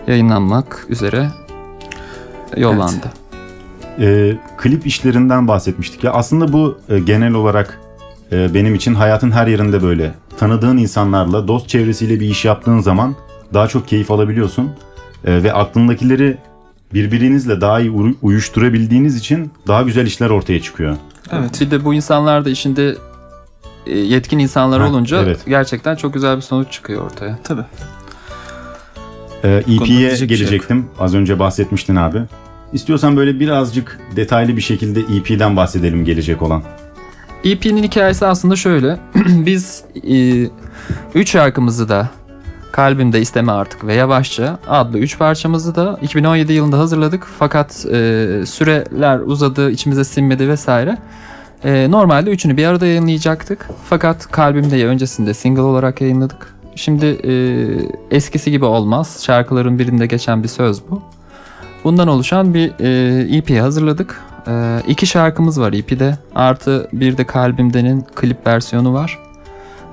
yayınlanmak 0.06 0.86
üzere 0.88 1.28
yollandı. 2.56 3.06
Ee, 3.98 4.36
klip 4.56 4.86
işlerinden 4.86 5.48
bahsetmiştik 5.48 6.04
ya. 6.04 6.12
Aslında 6.12 6.52
bu 6.52 6.78
e, 6.88 6.98
genel 6.98 7.34
olarak 7.34 7.80
e, 8.32 8.54
benim 8.54 8.74
için 8.74 8.94
hayatın 8.94 9.30
her 9.30 9.46
yerinde 9.46 9.82
böyle. 9.82 10.14
Tanıdığın 10.38 10.76
insanlarla, 10.76 11.48
dost 11.48 11.68
çevresiyle 11.68 12.20
bir 12.20 12.26
iş 12.26 12.44
yaptığın 12.44 12.78
zaman 12.78 13.14
daha 13.54 13.68
çok 13.68 13.88
keyif 13.88 14.10
alabiliyorsun. 14.10 14.70
E, 15.24 15.42
ve 15.42 15.52
aklındakileri 15.52 16.36
birbirinizle 16.94 17.60
daha 17.60 17.80
iyi 17.80 17.90
uy- 17.90 18.14
uyuşturabildiğiniz 18.22 19.16
için 19.16 19.50
daha 19.66 19.82
güzel 19.82 20.06
işler 20.06 20.30
ortaya 20.30 20.62
çıkıyor. 20.62 20.96
Evet. 21.32 21.60
Bir 21.60 21.70
de 21.70 21.84
bu 21.84 21.94
insanlar 21.94 22.44
da 22.44 22.50
işinde 22.50 22.96
e, 23.86 23.98
yetkin 23.98 24.38
insanlar 24.38 24.80
Ha, 24.80 24.88
olunca 24.88 25.22
evet. 25.22 25.40
gerçekten 25.46 25.96
çok 25.96 26.14
güzel 26.14 26.36
bir 26.36 26.42
sonuç 26.42 26.72
çıkıyor 26.72 27.02
ortaya. 27.02 27.38
Tabii. 27.44 27.64
Ee, 29.44 29.62
EP'ye 29.68 30.16
şey 30.16 30.28
gelecektim. 30.28 30.86
Az 30.98 31.14
önce 31.14 31.38
bahsetmiştin 31.38 31.96
abi. 31.96 32.22
İstiyorsan 32.72 33.16
böyle 33.16 33.40
birazcık 33.40 34.00
detaylı 34.16 34.56
bir 34.56 34.62
şekilde 34.62 35.00
EP'den 35.00 35.56
bahsedelim 35.56 36.04
gelecek 36.04 36.42
olan. 36.42 36.62
EP'nin 37.44 37.82
hikayesi 37.82 38.26
aslında 38.26 38.56
şöyle. 38.56 38.98
Biz 39.26 39.84
e, 40.10 40.46
üç 41.14 41.30
şarkımızı 41.30 41.88
da 41.88 42.10
Kalbimde 42.72 43.20
isteme 43.20 43.52
artık 43.52 43.86
ve 43.86 43.94
Yavaşça 43.94 44.58
adlı 44.68 44.98
üç 44.98 45.18
parçamızı 45.18 45.74
da 45.74 45.98
2017 46.02 46.52
yılında 46.52 46.78
hazırladık. 46.78 47.28
Fakat 47.38 47.86
e, 47.86 47.98
süreler 48.46 49.18
uzadı, 49.18 49.70
içimize 49.70 50.04
sinmedi 50.04 50.48
vesaire. 50.48 50.98
E, 51.64 51.90
normalde 51.90 52.30
üçünü 52.30 52.56
bir 52.56 52.66
arada 52.66 52.86
yayınlayacaktık. 52.86 53.68
Fakat 53.84 54.30
Kalbimde'yi 54.30 54.86
öncesinde 54.86 55.34
single 55.34 55.60
olarak 55.60 56.00
yayınladık. 56.00 56.54
Şimdi 56.76 57.06
e, 57.06 57.34
eskisi 58.16 58.50
gibi 58.50 58.64
olmaz. 58.64 59.22
Şarkıların 59.26 59.78
birinde 59.78 60.06
geçen 60.06 60.42
bir 60.42 60.48
söz 60.48 60.82
bu. 60.90 61.02
Bundan 61.84 62.08
oluşan 62.08 62.54
bir 62.54 62.72
e, 62.80 63.36
EP 63.36 63.62
hazırladık. 63.62 64.20
E, 64.48 64.82
iki 64.88 65.06
şarkımız 65.06 65.60
var 65.60 65.72
EP'de. 65.72 66.18
Artı 66.34 66.88
bir 66.92 67.16
de 67.16 67.26
Kalbimde'nin 67.26 68.06
klip 68.14 68.46
versiyonu 68.46 68.92
var. 68.92 69.18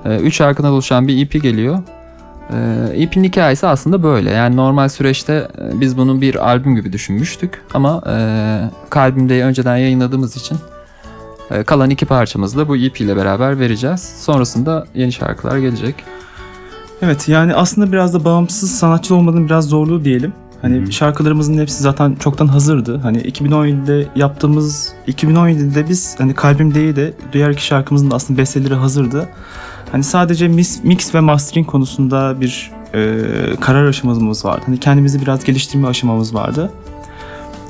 E, 0.04 0.16
üç 0.16 0.36
şarkıdan 0.36 0.72
oluşan 0.72 1.08
bir 1.08 1.22
EP 1.22 1.42
geliyor. 1.42 1.78
E, 2.52 3.02
EP'nin 3.02 3.24
hikayesi 3.24 3.66
aslında 3.66 4.02
böyle. 4.02 4.30
Yani 4.30 4.56
normal 4.56 4.88
süreçte 4.88 5.48
e, 5.58 5.80
biz 5.80 5.96
bunu 5.96 6.20
bir 6.20 6.48
albüm 6.48 6.76
gibi 6.76 6.92
düşünmüştük. 6.92 7.62
Ama 7.74 8.02
e, 8.06 8.14
Kalbimde'yi 8.90 9.42
önceden 9.42 9.76
yayınladığımız 9.76 10.36
için 10.36 10.58
E, 11.50 11.62
kalan 11.62 11.90
iki 11.90 12.06
parçamızı 12.06 12.58
da 12.58 12.68
bu 12.68 12.76
EP 12.76 13.00
ile 13.00 13.16
beraber 13.16 13.60
vereceğiz. 13.60 14.00
Sonrasında 14.20 14.86
yeni 14.94 15.12
şarkılar 15.12 15.58
gelecek. 15.58 15.94
Evet 17.02 17.28
yani 17.28 17.54
aslında 17.54 17.92
biraz 17.92 18.14
da 18.14 18.24
bağımsız 18.24 18.70
sanatçı 18.70 19.14
olmanın 19.14 19.46
biraz 19.46 19.68
zorluğu 19.68 20.04
diyelim. 20.04 20.32
Hani 20.62 20.76
Hı 20.80 20.82
hı. 20.82 20.92
şarkılarımızın 20.92 21.58
hepsi 21.58 21.82
zaten 21.82 22.14
çoktan 22.14 22.46
hazırdı. 22.46 22.98
Hani 22.98 23.18
2017'de 23.18 24.06
yaptığımız 24.16 24.92
2017'de 25.08 25.88
biz 25.88 26.14
hani 26.18 26.34
Kalbimde'yi 26.34 26.96
de 26.96 27.12
diğer 27.32 27.50
iki 27.50 27.66
şarkımızın 27.66 28.10
da 28.10 28.14
aslında 28.14 28.38
besteleri 28.38 28.74
hazırdı. 28.74 29.28
Hani 29.92 30.04
sadece 30.04 30.48
mix, 30.48 30.84
mix 30.84 31.14
ve 31.14 31.20
mastering 31.20 31.66
konusunda 31.66 32.40
bir 32.40 32.70
e, 32.94 33.00
karar 33.60 33.86
aşamamız 33.86 34.44
vardı. 34.44 34.62
Hani 34.66 34.80
kendimizi 34.80 35.20
biraz 35.22 35.44
geliştirme 35.44 35.88
aşamamız 35.88 36.34
vardı. 36.34 36.72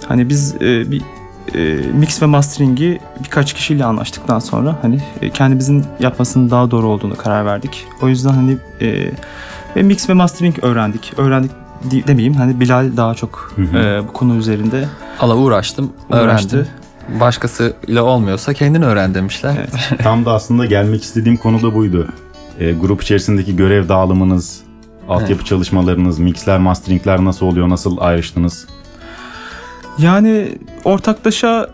Hani 0.08 0.28
biz 0.28 0.54
e, 0.54 0.90
bir 0.90 1.02
e, 1.54 1.74
mix 1.92 2.22
ve 2.22 2.26
mastering'i 2.26 3.00
birkaç 3.24 3.52
kişiyle 3.52 3.84
anlaştıktan 3.84 4.38
sonra 4.38 4.76
hani 4.82 5.00
e, 5.22 5.30
kendimizin 5.30 5.84
yapmasının 6.00 6.50
daha 6.50 6.70
doğru 6.70 6.86
olduğunu 6.88 7.16
karar 7.16 7.46
verdik. 7.46 7.86
O 8.02 8.08
yüzden 8.08 8.30
hani 8.32 8.56
e, 8.80 9.10
ve 9.76 9.82
mix 9.82 10.08
ve 10.08 10.14
mastering 10.14 10.58
öğrendik. 10.64 11.12
Öğrendik 11.16 11.50
di- 11.90 12.06
demeyeyim 12.06 12.34
hani 12.34 12.60
Bilal 12.60 12.96
daha 12.96 13.14
çok 13.14 13.52
Hı 13.56 13.62
hı. 13.62 13.78
e, 13.78 14.08
bu 14.08 14.12
konu 14.12 14.34
üzerinde 14.36 14.88
Ala 15.20 15.36
uğraştım, 15.36 15.92
uğraştı. 16.10 16.68
Başkasıyla 17.20 18.02
olmuyorsa 18.02 18.54
kendin 18.54 18.82
öğren 18.82 19.14
demişler. 19.14 19.54
Evet. 19.58 20.02
Tam 20.02 20.24
da 20.24 20.32
aslında 20.32 20.66
gelmek 20.66 21.02
istediğim 21.02 21.36
konu 21.36 21.62
da 21.62 21.74
buydu. 21.74 22.08
E, 22.58 22.72
grup 22.72 23.02
içerisindeki 23.02 23.56
görev 23.56 23.88
dağılımınız, 23.88 24.60
altyapı 25.08 25.44
çalışmalarınız, 25.44 26.18
mixler, 26.18 26.58
masteringler 26.58 27.24
nasıl 27.24 27.46
oluyor, 27.46 27.68
nasıl 27.68 27.96
ayrıştınız? 28.00 28.66
Yani 29.98 30.58
ortaklaşa 30.84 31.70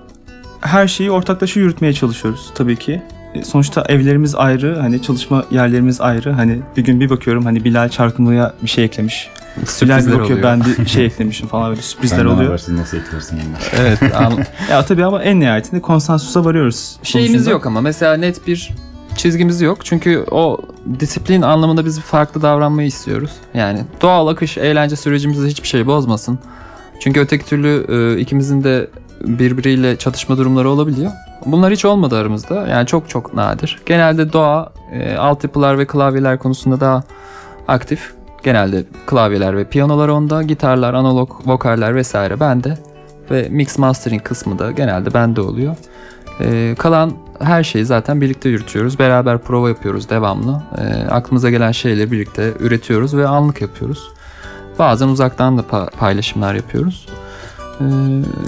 her 0.61 0.89
şeyi 0.89 1.11
ortaklaşa 1.11 1.61
yürütmeye 1.61 1.93
çalışıyoruz 1.93 2.51
tabii 2.55 2.77
ki. 2.77 3.03
E, 3.35 3.45
Sonuçta 3.45 3.85
evlerimiz 3.89 4.35
ayrı, 4.35 4.79
hani 4.81 5.03
çalışma 5.03 5.45
yerlerimiz 5.51 6.01
ayrı. 6.01 6.33
Hani 6.33 6.59
bir 6.77 6.85
gün 6.85 7.01
bir 7.01 7.11
bakıyorum 7.11 7.45
hani 7.45 7.65
Bilal 7.65 7.89
çarkımlığa 7.89 8.55
bir 8.63 8.69
şey 8.69 8.85
eklemiş. 8.85 9.29
Sürprizler 9.67 9.99
bakıyor 10.19 10.39
oluyor. 10.39 10.43
ben 10.43 10.63
bir 10.85 10.87
şey 10.91 11.07
eklemişim 11.07 11.49
falan 11.49 11.71
böyle 11.71 11.83
sürprizler 11.83 12.19
Benden 12.19 12.31
oluyor. 12.31 12.47
habersiz 12.47 12.75
nasıl 12.75 12.97
eklersin 12.97 13.37
yani? 13.37 13.49
Evet. 13.81 14.17
an- 14.17 14.45
Ya 14.71 14.85
tabii 14.85 15.05
ama 15.05 15.23
en 15.23 15.41
nihayetinde 15.41 15.81
konsensusa 15.81 16.45
varıyoruz. 16.45 16.97
şeyimiz 17.03 17.31
sonucunda. 17.33 17.51
yok 17.51 17.67
ama 17.67 17.81
mesela 17.81 18.17
net 18.17 18.47
bir 18.47 18.75
çizgimiz 19.17 19.61
yok. 19.61 19.85
Çünkü 19.85 20.25
o 20.31 20.59
disiplin 21.01 21.43
anlamında 21.43 21.85
biz 21.85 22.01
farklı 22.01 22.43
davranmayı 22.43 22.89
istiyoruz. 22.89 23.31
Yani 23.55 23.81
doğal 24.03 24.29
akış 24.29 24.59
eğlence 24.59 24.97
sürecimizde 24.97 25.47
hiçbir 25.47 25.69
şey 25.69 25.87
bozmasın. 25.87 26.39
Çünkü 27.01 27.21
öteki 27.21 27.45
türlü 27.47 27.87
e, 27.89 28.21
ikimizin 28.21 28.65
de 28.65 28.91
birbiriyle 29.25 29.97
çatışma 29.97 30.39
durumları 30.39 30.71
olabiliyor. 30.71 31.11
Bunlar 31.47 31.73
hiç 31.73 31.85
olmadı 31.85 32.17
aramızda. 32.17 32.67
Yani 32.69 32.87
çok 32.87 33.09
çok 33.09 33.35
nadir. 33.35 33.79
Genelde 33.87 34.33
doğa, 34.33 34.73
e, 34.93 35.15
altyapılar 35.17 35.79
ve 35.79 35.87
klavyeler 35.87 36.39
konusunda 36.39 36.81
daha 36.81 37.03
aktif. 37.69 38.13
Genelde 38.47 38.85
klavyeler 39.07 39.57
ve 39.57 39.65
piyanolar 39.65 40.09
onda, 40.09 40.43
gitarlar, 40.43 40.95
analog, 40.95 41.31
vokaller 41.47 41.95
vesaire 41.95 42.41
bende. 42.41 42.79
Ve 43.31 43.49
mix 43.51 43.79
mastering 43.79 44.23
kısmı 44.23 44.59
da 44.59 44.71
genelde 44.71 45.15
bende 45.15 45.41
oluyor. 45.41 45.77
Ee, 46.41 46.75
kalan 46.79 47.13
her 47.41 47.65
şeyi 47.65 47.85
zaten 47.85 48.21
birlikte 48.21 48.49
yürütüyoruz. 48.49 48.99
Beraber 48.99 49.39
prova 49.39 49.69
yapıyoruz 49.69 50.11
devamlı. 50.11 50.63
Ee, 50.79 51.09
aklımıza 51.11 51.51
gelen 51.51 51.73
şeyleri 51.73 52.13
birlikte 52.13 52.53
üretiyoruz 52.61 53.17
ve 53.17 53.29
anlık 53.29 53.63
yapıyoruz. 53.63 54.11
Bazen 54.79 55.09
uzaktan 55.09 55.59
da 55.59 55.63
pa- 55.63 55.91
paylaşımlar 55.91 56.55
yapıyoruz. 56.55 57.07
Ee, 57.81 57.85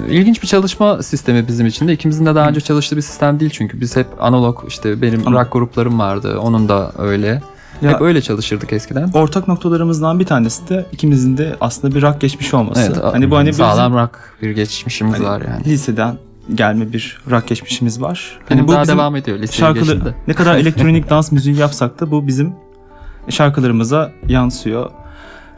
ilginç 0.09 0.43
bir 0.43 0.47
çalışma 0.47 1.03
sistemi 1.03 1.49
bizim 1.49 1.67
için 1.67 1.89
de. 1.89 1.93
İkimizin 1.93 2.27
de 2.27 2.35
daha 2.35 2.49
önce 2.49 2.61
çalıştığı 2.61 2.97
bir 2.97 3.03
sistem 3.03 3.41
değil 3.41 3.51
çünkü. 3.55 3.81
Biz 3.81 3.97
hep 3.97 4.07
analog 4.21 4.65
işte 4.69 5.03
benim 5.03 5.33
rock 5.33 5.53
gruplarım 5.53 5.99
vardı. 5.99 6.39
Onun 6.39 6.69
da 6.69 6.93
öyle. 6.99 7.43
Ya- 7.83 7.91
Hep 7.93 8.01
öyle 8.01 8.23
çalışırdık 8.23 8.73
eskiden. 8.73 9.11
Ortak 9.15 9.49
noktalarımızdan 9.49 10.21
bir 10.21 10.25
tanesi 10.27 10.69
de 10.69 10.87
ikimizin 10.93 11.37
de 11.37 11.57
aslında 11.61 11.95
bir 11.95 12.03
rock 12.03 12.21
geçmişi 12.21 12.57
olması. 12.57 12.81
Evet, 12.81 12.99
hani 13.13 13.31
bu 13.31 13.37
hani 13.37 13.49
bizim 13.49 13.65
sağlam 13.65 13.95
rock 13.95 14.11
bir 14.43 14.51
geçmişimiz 14.51 15.15
Hani 15.15 15.25
var 15.27 15.41
yani. 15.49 15.65
liseden 15.65 16.15
gelme 16.55 16.93
bir 16.93 17.19
rock 17.31 17.47
geçmişimiz 17.49 18.01
var. 18.03 18.39
Benim 18.51 18.59
Hani 18.61 18.69
bu 18.69 18.73
daha 18.73 18.83
bizim 18.83 18.99
devam 18.99 19.17
ediyor 19.17 19.39
lise 19.39 19.53
şarkıları 19.53 20.15
ne 20.29 20.35
kadar 20.35 20.57
elektronik 20.59 21.11
dans 21.11 21.33
müziği 21.33 21.57
yapsak 21.57 22.01
da 22.01 22.11
bu 22.11 22.27
bizim 22.27 22.53
şarkılarımıza 23.29 24.13
yansıyor. 24.29 24.91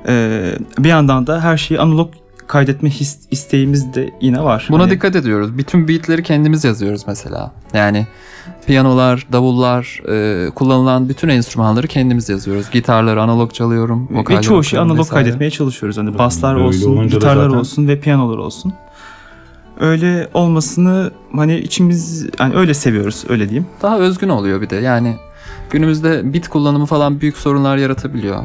Ee, 0.08 0.54
bir 0.78 0.88
yandan 0.88 1.26
da 1.26 1.40
her 1.40 1.56
şeyi 1.56 1.80
analog 1.80 2.10
kaydetme 2.50 2.90
his, 2.90 3.18
isteğimiz 3.30 3.94
de 3.94 4.10
yine 4.20 4.42
var. 4.42 4.66
Buna 4.70 4.82
Hani 4.82 4.90
dikkat 4.90 5.16
ediyoruz. 5.16 5.58
Bütün 5.58 5.88
beatleri 5.88 6.22
kendimiz 6.22 6.64
yazıyoruz 6.64 7.02
mesela. 7.06 7.52
Yani 7.74 8.06
piyanolar, 8.66 9.26
davullar, 9.32 10.02
e, 10.08 10.50
kullanılan 10.50 11.08
bütün 11.08 11.28
enstrümanları 11.28 11.86
kendimiz 11.86 12.28
yazıyoruz. 12.28 12.70
Gitarları 12.70 13.22
analog 13.22 13.52
çalıyorum, 13.52 14.08
ve 14.10 14.18
vokaller 14.18 14.42
çoğu 14.42 14.64
şeyi 14.64 14.68
okuyorum 14.68 14.90
analog 14.90 15.06
vesaire. 15.06 15.24
kaydetmeye 15.24 15.50
çalışıyoruz. 15.50 15.98
Hani 15.98 16.18
baslar 16.18 16.56
Böyle 16.56 16.66
olsun, 16.66 17.08
gitarlar 17.08 17.44
zaten- 17.44 17.58
olsun 17.58 17.88
ve 17.88 18.00
piyanolar 18.00 18.38
olsun. 18.38 18.72
Öyle 19.80 20.28
olmasını 20.34 21.10
hani 21.36 21.58
içimiz 21.58 22.26
yani 22.40 22.54
öyle 22.54 22.74
seviyoruz 22.74 23.24
öyle 23.28 23.48
diyeyim. 23.48 23.66
Daha 23.82 23.98
özgün 23.98 24.28
oluyor 24.28 24.60
bir 24.60 24.70
de. 24.70 24.76
Yani 24.76 25.16
günümüzde 25.70 26.32
bit 26.32 26.48
kullanımı 26.48 26.86
falan 26.86 27.20
büyük 27.20 27.36
sorunlar 27.36 27.76
yaratabiliyor. 27.76 28.44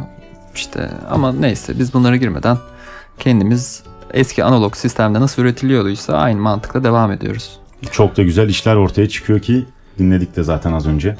İşte 0.56 0.90
ama 1.10 1.32
neyse 1.34 1.74
biz 1.80 1.94
bunlara 1.94 2.16
girmeden 2.16 2.58
kendimiz 3.20 3.84
eski 4.16 4.44
analog 4.44 4.76
sistemde 4.76 5.22
nasıl 5.22 5.42
üretiliyorduysa 5.42 6.18
aynı 6.18 6.40
mantıkla 6.40 6.84
devam 6.84 7.12
ediyoruz. 7.12 7.60
Çok 7.92 8.18
da 8.18 8.24
güzel 8.24 8.50
işler 8.50 8.76
ortaya 8.76 9.10
çıkıyor 9.10 9.40
ki 9.40 9.66
dinledik 10.00 10.36
de 10.36 10.44
zaten 10.44 10.74
az 10.74 10.88
önce. 10.88 11.18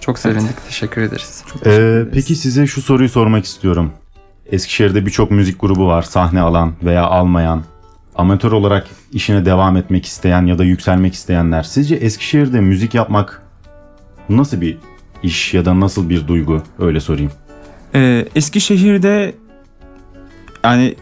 Çok 0.00 0.18
sevindik. 0.18 0.66
Teşekkür 0.66 1.02
ederiz. 1.02 1.44
Ee, 1.66 2.02
peki 2.12 2.34
size 2.34 2.66
şu 2.66 2.82
soruyu 2.82 3.08
sormak 3.08 3.44
istiyorum. 3.44 3.92
Eskişehir'de 4.46 5.06
birçok 5.06 5.30
müzik 5.30 5.60
grubu 5.60 5.86
var 5.86 6.02
sahne 6.02 6.40
alan 6.40 6.72
veya 6.82 7.04
almayan. 7.04 7.62
Amatör 8.14 8.52
olarak 8.52 8.86
işine 9.12 9.44
devam 9.44 9.76
etmek 9.76 10.06
isteyen 10.06 10.46
ya 10.46 10.58
da 10.58 10.64
yükselmek 10.64 11.14
isteyenler. 11.14 11.62
Sizce 11.62 11.94
Eskişehir'de 11.94 12.60
müzik 12.60 12.94
yapmak 12.94 13.42
nasıl 14.28 14.60
bir 14.60 14.78
iş 15.22 15.54
ya 15.54 15.64
da 15.64 15.80
nasıl 15.80 16.08
bir 16.08 16.28
duygu? 16.28 16.62
Öyle 16.78 17.00
sorayım. 17.00 17.32
Ee, 17.94 18.26
Eskişehir'de 18.34 19.34
yani 20.64 20.94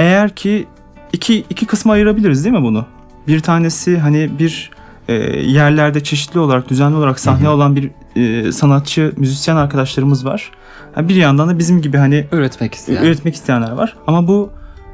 eğer 0.00 0.30
ki 0.30 0.66
iki, 1.12 1.44
iki 1.50 1.66
kısma 1.66 1.92
ayırabiliriz 1.92 2.44
değil 2.44 2.56
mi 2.56 2.62
bunu? 2.62 2.86
Bir 3.28 3.40
tanesi 3.40 3.98
hani 3.98 4.30
bir 4.38 4.70
e, 5.08 5.14
yerlerde 5.40 6.02
çeşitli 6.02 6.40
olarak 6.40 6.70
düzenli 6.70 6.96
olarak 6.96 7.20
sahne 7.20 7.44
Hı 7.44 7.50
hı. 7.50 7.54
olan 7.54 7.76
bir 7.76 7.90
e, 8.16 8.52
sanatçı, 8.52 9.12
müzisyen 9.16 9.56
arkadaşlarımız 9.56 10.24
var. 10.24 10.50
Ha, 10.94 11.08
bir 11.08 11.14
yandan 11.14 11.48
da 11.48 11.58
bizim 11.58 11.82
gibi 11.82 11.96
hani 11.96 12.26
Üretmek 12.32 12.74
isteyen. 12.74 13.02
üretmek 13.04 13.34
isteyenler 13.34 13.70
var. 13.70 13.96
Ama 14.06 14.28
bu 14.28 14.50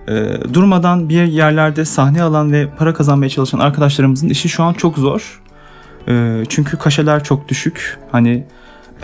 e, 0.09 0.13
durmadan 0.55 1.09
bir 1.09 1.23
yerlerde 1.23 1.85
sahne 1.85 2.23
alan 2.23 2.53
ve 2.53 2.69
para 2.79 2.95
kazanmaya 2.95 3.29
çalışan 3.29 3.59
arkadaşlarımızın 3.59 4.29
işi 4.29 4.49
şu 4.49 4.63
an 4.63 4.73
çok 4.73 4.99
zor. 4.99 5.41
E, 6.09 6.43
çünkü 6.49 6.77
kaşeler 6.79 7.25
çok 7.25 7.49
düşük. 7.49 7.99
Hani 8.13 8.45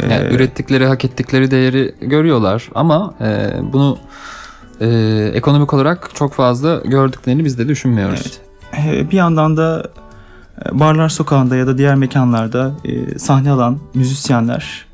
e, 0.03 0.13
Yani 0.13 0.35
ürettikleri, 0.35 0.87
hak 0.87 1.05
ettikleri 1.05 1.51
değeri 1.51 1.95
görüyorlar 2.01 2.69
ama 2.75 3.15
e, 3.21 3.51
bunu 3.73 3.99
e, 4.83 5.31
ekonomik 5.35 5.75
olarak 5.75 6.11
çok 6.15 6.33
fazla 6.33 6.77
gördüklerini 6.85 7.45
biz 7.45 7.59
de 7.59 7.69
düşünmüyoruz. 7.69 8.41
Evet. 8.73 8.97
E, 8.97 9.11
bir 9.11 9.17
yandan 9.17 9.57
da 9.57 9.91
e, 10.67 10.81
barlar 10.81 11.09
sokağında 11.09 11.57
ya 11.57 11.67
da 11.67 11.79
diğer 11.79 11.95
mekanlarda 11.95 12.73
e, 12.85 13.19
sahne 13.19 13.51
alan 13.51 13.79
müzisyenler 13.95 14.87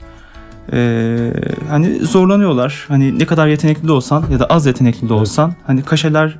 e, 0.72 1.32
hani 1.68 1.98
zorlanıyorlar. 1.98 2.84
Hani 2.88 3.18
ne 3.18 3.26
kadar 3.26 3.46
yetenekli 3.46 3.88
de 3.88 3.92
olsan 3.92 4.24
ya 4.30 4.38
da 4.38 4.46
az 4.46 4.66
yetenekli 4.66 5.08
de 5.08 5.12
olsan 5.12 5.54
hani 5.66 5.82
kaşeler 5.82 6.38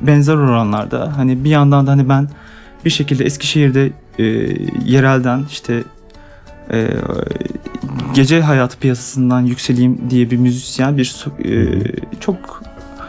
benzer 0.00 0.34
oranlarda. 0.34 1.16
Hani 1.16 1.44
bir 1.44 1.50
yandan 1.50 1.86
da 1.86 1.90
hani 1.90 2.08
ben 2.08 2.28
bir 2.84 2.90
şekilde 2.90 3.24
Eskişehir'de 3.24 3.92
e, 4.18 4.24
yerelden 4.84 5.44
işte 5.50 5.84
e, 6.72 6.88
gece 8.14 8.40
hayatı 8.40 8.78
piyasasından 8.78 9.40
yükseleyim 9.40 10.00
diye 10.10 10.30
bir 10.30 10.36
müzisyen 10.36 10.96
bir 10.96 11.26
e, 11.44 11.82
çok 12.20 12.62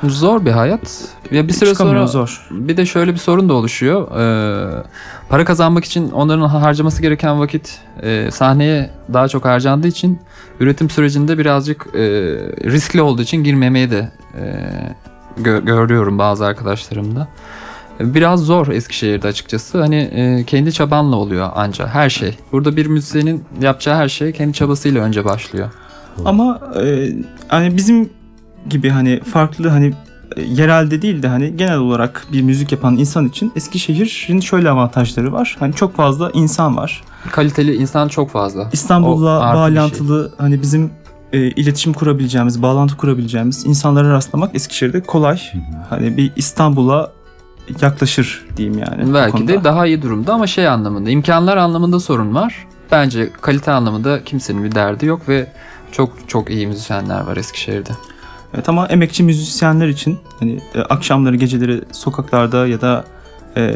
Zor 0.03 0.45
bir 0.45 0.51
hayat. 0.51 1.07
Ya 1.31 1.47
bir 1.47 1.53
süre 1.53 1.69
çıkamıyor, 1.69 1.95
sonra 1.95 2.07
zor. 2.07 2.47
bir 2.51 2.77
de 2.77 2.85
şöyle 2.85 3.13
bir 3.13 3.17
sorun 3.17 3.49
da 3.49 3.53
oluşuyor. 3.53 4.11
Ee, 4.19 4.83
para 5.29 5.45
kazanmak 5.45 5.85
için 5.85 6.11
onların 6.11 6.41
harcaması 6.47 7.01
gereken 7.01 7.39
vakit 7.39 7.79
e, 8.03 8.31
sahneye 8.31 8.89
daha 9.13 9.27
çok 9.27 9.45
harcandığı 9.45 9.87
için 9.87 10.19
üretim 10.59 10.89
sürecinde 10.89 11.37
birazcık 11.37 11.87
e, 11.93 11.99
riskli 12.63 13.01
olduğu 13.01 13.21
için 13.21 13.43
girmemeye 13.43 13.91
de 13.91 14.11
e, 14.37 14.43
gö- 15.41 15.65
görüyorum 15.65 16.17
bazı 16.17 16.45
arkadaşlarımda. 16.45 17.27
Biraz 17.99 18.39
zor 18.39 18.67
Eskişehir'de 18.67 19.27
açıkçası. 19.27 19.81
Hani 19.81 19.95
e, 19.95 20.43
kendi 20.43 20.73
çabanla 20.73 21.15
oluyor 21.15 21.49
anca 21.55 21.87
her 21.87 22.09
şey. 22.09 22.37
Burada 22.51 22.75
bir 22.75 22.85
müzisyenin 22.85 23.43
yapacağı 23.61 23.95
her 23.95 24.09
şey 24.09 24.31
kendi 24.31 24.53
çabasıyla 24.53 25.01
önce 25.03 25.25
başlıyor. 25.25 25.69
Ama 26.25 26.59
e, 26.83 27.09
hani 27.47 27.77
bizim 27.77 28.09
gibi 28.69 28.89
hani 28.89 29.19
farklı 29.19 29.69
hani 29.69 29.93
e, 30.35 30.41
yerelde 30.41 31.01
değil 31.01 31.23
de 31.23 31.27
hani 31.27 31.57
genel 31.57 31.77
olarak 31.77 32.25
bir 32.31 32.41
müzik 32.41 32.71
yapan 32.71 32.97
insan 32.97 33.27
için 33.27 33.51
Eskişehir'in 33.55 34.39
şöyle 34.39 34.69
avantajları 34.69 35.33
var. 35.33 35.55
Hani 35.59 35.73
çok 35.73 35.95
fazla 35.95 36.31
insan 36.33 36.77
var. 36.77 37.03
Kaliteli 37.31 37.75
insan 37.75 38.07
çok 38.07 38.29
fazla. 38.29 38.69
İstanbul'la 38.73 39.39
şey. 39.39 39.59
bağlantılı 39.59 40.31
hani 40.37 40.61
bizim 40.61 40.91
e, 41.33 41.37
iletişim 41.37 41.93
kurabileceğimiz, 41.93 42.61
bağlantı 42.61 42.97
kurabileceğimiz 42.97 43.65
insanlara 43.65 44.11
rastlamak 44.11 44.55
Eskişehir'de 44.55 45.01
kolay. 45.01 45.39
Hani 45.89 46.17
bir 46.17 46.31
İstanbul'a 46.35 47.11
yaklaşır 47.81 48.45
diyeyim 48.57 48.79
yani. 48.79 49.13
Belki 49.13 49.47
de 49.47 49.63
daha 49.63 49.85
iyi 49.85 50.01
durumda 50.01 50.33
ama 50.33 50.47
şey 50.47 50.67
anlamında, 50.67 51.09
imkanlar 51.09 51.57
anlamında 51.57 51.99
sorun 51.99 52.35
var. 52.35 52.67
Bence 52.91 53.29
kalite 53.41 53.71
anlamında 53.71 54.23
kimsenin 54.23 54.63
bir 54.63 54.75
derdi 54.75 55.05
yok 55.05 55.29
ve 55.29 55.47
çok 55.91 56.13
çok 56.27 56.49
iyi 56.49 56.67
müzisyenler 56.67 57.21
var 57.21 57.37
Eskişehir'de. 57.37 57.91
Evet 58.55 58.69
ama 58.69 58.87
emekçi 58.87 59.23
müzisyenler 59.23 59.87
için 59.87 60.19
hani 60.39 60.59
e, 60.75 60.79
akşamları 60.81 61.35
geceleri 61.35 61.81
sokaklarda 61.91 62.67
ya 62.67 62.81
da 62.81 63.03
e, 63.57 63.75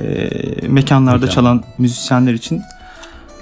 mekanlarda 0.68 1.20
Mekan. 1.20 1.36
çalan 1.36 1.64
müzisyenler 1.78 2.34
için 2.34 2.62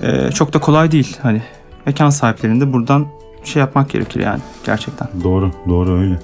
e, 0.02 0.32
çok 0.32 0.54
da 0.54 0.60
kolay 0.60 0.92
değil. 0.92 1.18
Hani 1.22 1.42
mekan 1.86 2.10
sahiplerinde 2.10 2.74
buradan 2.74 3.08
şey 3.44 3.60
yapmak 3.60 3.90
gerekir 3.90 4.20
yani 4.20 4.40
gerçekten. 4.66 5.08
Doğru, 5.24 5.52
doğru 5.70 6.00
öyle. 6.00 6.20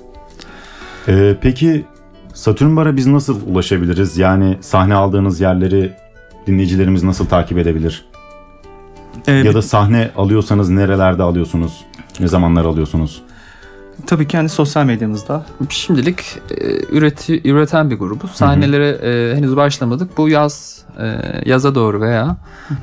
Ee, 1.07 1.35
peki 1.41 1.85
Satürn 2.33 2.75
Bar'a 2.75 2.95
biz 2.95 3.07
nasıl 3.07 3.47
ulaşabiliriz? 3.47 4.17
Yani 4.17 4.57
sahne 4.61 4.95
aldığınız 4.95 5.41
yerleri 5.41 5.93
dinleyicilerimiz 6.47 7.03
nasıl 7.03 7.25
takip 7.25 7.57
edebilir? 7.57 8.05
E, 9.27 9.31
Ya 9.31 9.53
da 9.53 9.61
sahne 9.61 10.11
alıyorsanız 10.17 10.69
nerelerde 10.69 11.23
alıyorsunuz? 11.23 11.85
Ne 12.19 12.27
zamanlar 12.27 12.65
alıyorsunuz? 12.65 13.21
Tabii 14.07 14.27
hani 14.33 14.49
sosyal 14.49 14.85
medyamızda 14.85 15.45
Şimdilik 15.69 16.39
e, 16.51 16.95
üreti, 16.95 17.49
üreten 17.49 17.89
bir 17.89 17.95
grubuz. 17.95 18.31
Sahnelere 18.31 18.89
e, 18.89 19.35
henüz 19.35 19.55
başlamadık. 19.55 20.17
Bu 20.17 20.29
yaz 20.29 20.83
e, 20.99 21.15
yaza 21.45 21.75
doğru 21.75 22.01
veya 22.01 22.37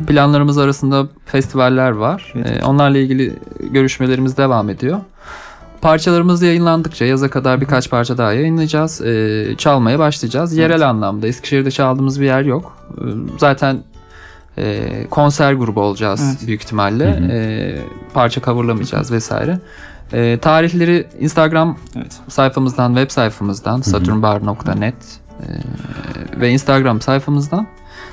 planlarımız 0.06 0.58
arasında 0.58 1.06
festivaller 1.26 1.90
var. 1.90 2.32
Evet. 2.36 2.62
E, 2.62 2.64
onlarla 2.64 2.98
ilgili 2.98 3.36
görüşmelerimiz 3.60 4.36
devam 4.36 4.70
ediyor. 4.70 4.98
Parçalarımız 5.80 6.42
yayınlandıkça 6.42 7.04
yaza 7.04 7.30
kadar 7.30 7.60
birkaç 7.60 7.90
parça 7.90 8.18
daha 8.18 8.32
yayınlayacağız. 8.32 9.00
E, 9.00 9.54
çalmaya 9.58 9.98
başlayacağız. 9.98 10.56
Yerel 10.56 10.88
anlamda 10.88 11.26
Eskişehir'de 11.26 11.70
çaldığımız 11.70 12.20
bir 12.20 12.26
yer 12.26 12.42
yok. 12.42 12.76
E, 12.98 13.04
zaten 13.38 13.78
e, 14.58 14.86
konser 15.10 15.52
grubu 15.52 15.80
olacağız 15.80 16.20
Evet. 16.28 16.46
büyük 16.46 16.62
ihtimalle. 16.62 17.20
Hı 17.20 17.24
hı. 17.24 17.32
E, 17.32 17.78
parça 18.14 18.40
coverlamayacağız 18.40 19.12
vesaire. 19.12 19.58
E, 20.12 20.38
tarihleri 20.38 21.06
Instagram 21.20 21.76
evet. 21.96 22.20
sayfamızdan, 22.28 22.94
web 22.94 23.10
sayfamızdan 23.10 23.80
saturnbar.net 23.80 24.94
e, 25.40 26.40
ve 26.40 26.50
Instagram 26.50 27.00
sayfamızdan 27.00 27.66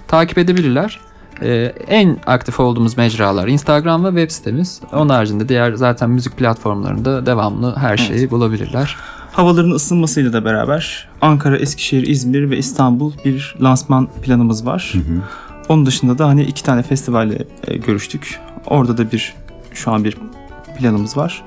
takip 0.07 0.37
edebilirler. 0.37 0.99
E, 1.41 1.73
en 1.87 2.17
aktif 2.25 2.59
olduğumuz 2.59 2.97
mecralar 2.97 3.47
Instagram 3.47 4.05
ve 4.05 4.09
web 4.09 4.31
sitemiz. 4.31 4.81
Onun 4.93 5.09
haricinde 5.09 5.49
diğer 5.49 5.73
zaten 5.73 6.09
müzik 6.09 6.37
platformlarında 6.37 7.25
devamlı 7.25 7.75
her 7.75 7.97
şeyi 7.97 8.31
bulabilirler. 8.31 8.95
Havaların 9.31 9.71
ısınmasıyla 9.71 10.33
da 10.33 10.45
beraber 10.45 11.09
Ankara, 11.21 11.57
Eskişehir, 11.57 12.07
İzmir 12.07 12.49
ve 12.49 12.57
İstanbul 12.57 13.11
bir 13.25 13.55
lansman 13.61 14.07
planımız 14.21 14.65
var. 14.65 14.93
Hı 14.93 14.97
hı. 14.97 15.21
Onun 15.69 15.85
dışında 15.85 16.17
da 16.17 16.27
hani 16.27 16.43
iki 16.43 16.63
tane 16.63 16.83
festivalle 16.83 17.45
e, 17.67 17.77
görüştük. 17.77 18.39
Orada 18.65 18.97
da 18.97 19.11
bir 19.11 19.33
şu 19.73 19.91
an 19.91 20.03
bir 20.03 20.17
planımız 20.77 21.17
var. 21.17 21.43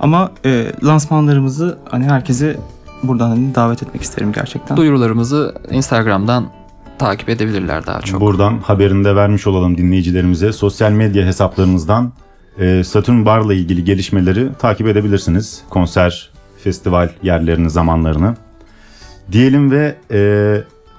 Ama 0.00 0.32
e, 0.44 0.72
lansmanlarımızı 0.84 1.78
hani 1.90 2.04
herkese 2.04 2.56
buradan 3.02 3.28
hani 3.28 3.54
davet 3.54 3.82
etmek 3.82 4.02
isterim 4.02 4.32
gerçekten. 4.32 4.76
Duyurularımızı 4.76 5.54
Instagram'dan 5.70 6.46
takip 6.98 7.28
edebilirler 7.28 7.86
daha 7.86 8.00
çok. 8.00 8.20
Buradan 8.20 8.58
haberini 8.58 9.04
de 9.04 9.16
vermiş 9.16 9.46
olalım 9.46 9.78
dinleyicilerimize. 9.78 10.52
Sosyal 10.52 10.92
medya 10.92 11.26
hesaplarınızdan 11.26 12.12
e, 12.58 12.84
Satürn 12.84 13.24
Bar'la 13.24 13.54
ilgili 13.54 13.84
gelişmeleri 13.84 14.48
takip 14.58 14.86
edebilirsiniz. 14.86 15.62
Konser, 15.70 16.30
festival 16.64 17.08
yerlerini, 17.22 17.70
zamanlarını. 17.70 18.36
Diyelim 19.32 19.70
ve 19.70 19.96
e, 20.10 20.20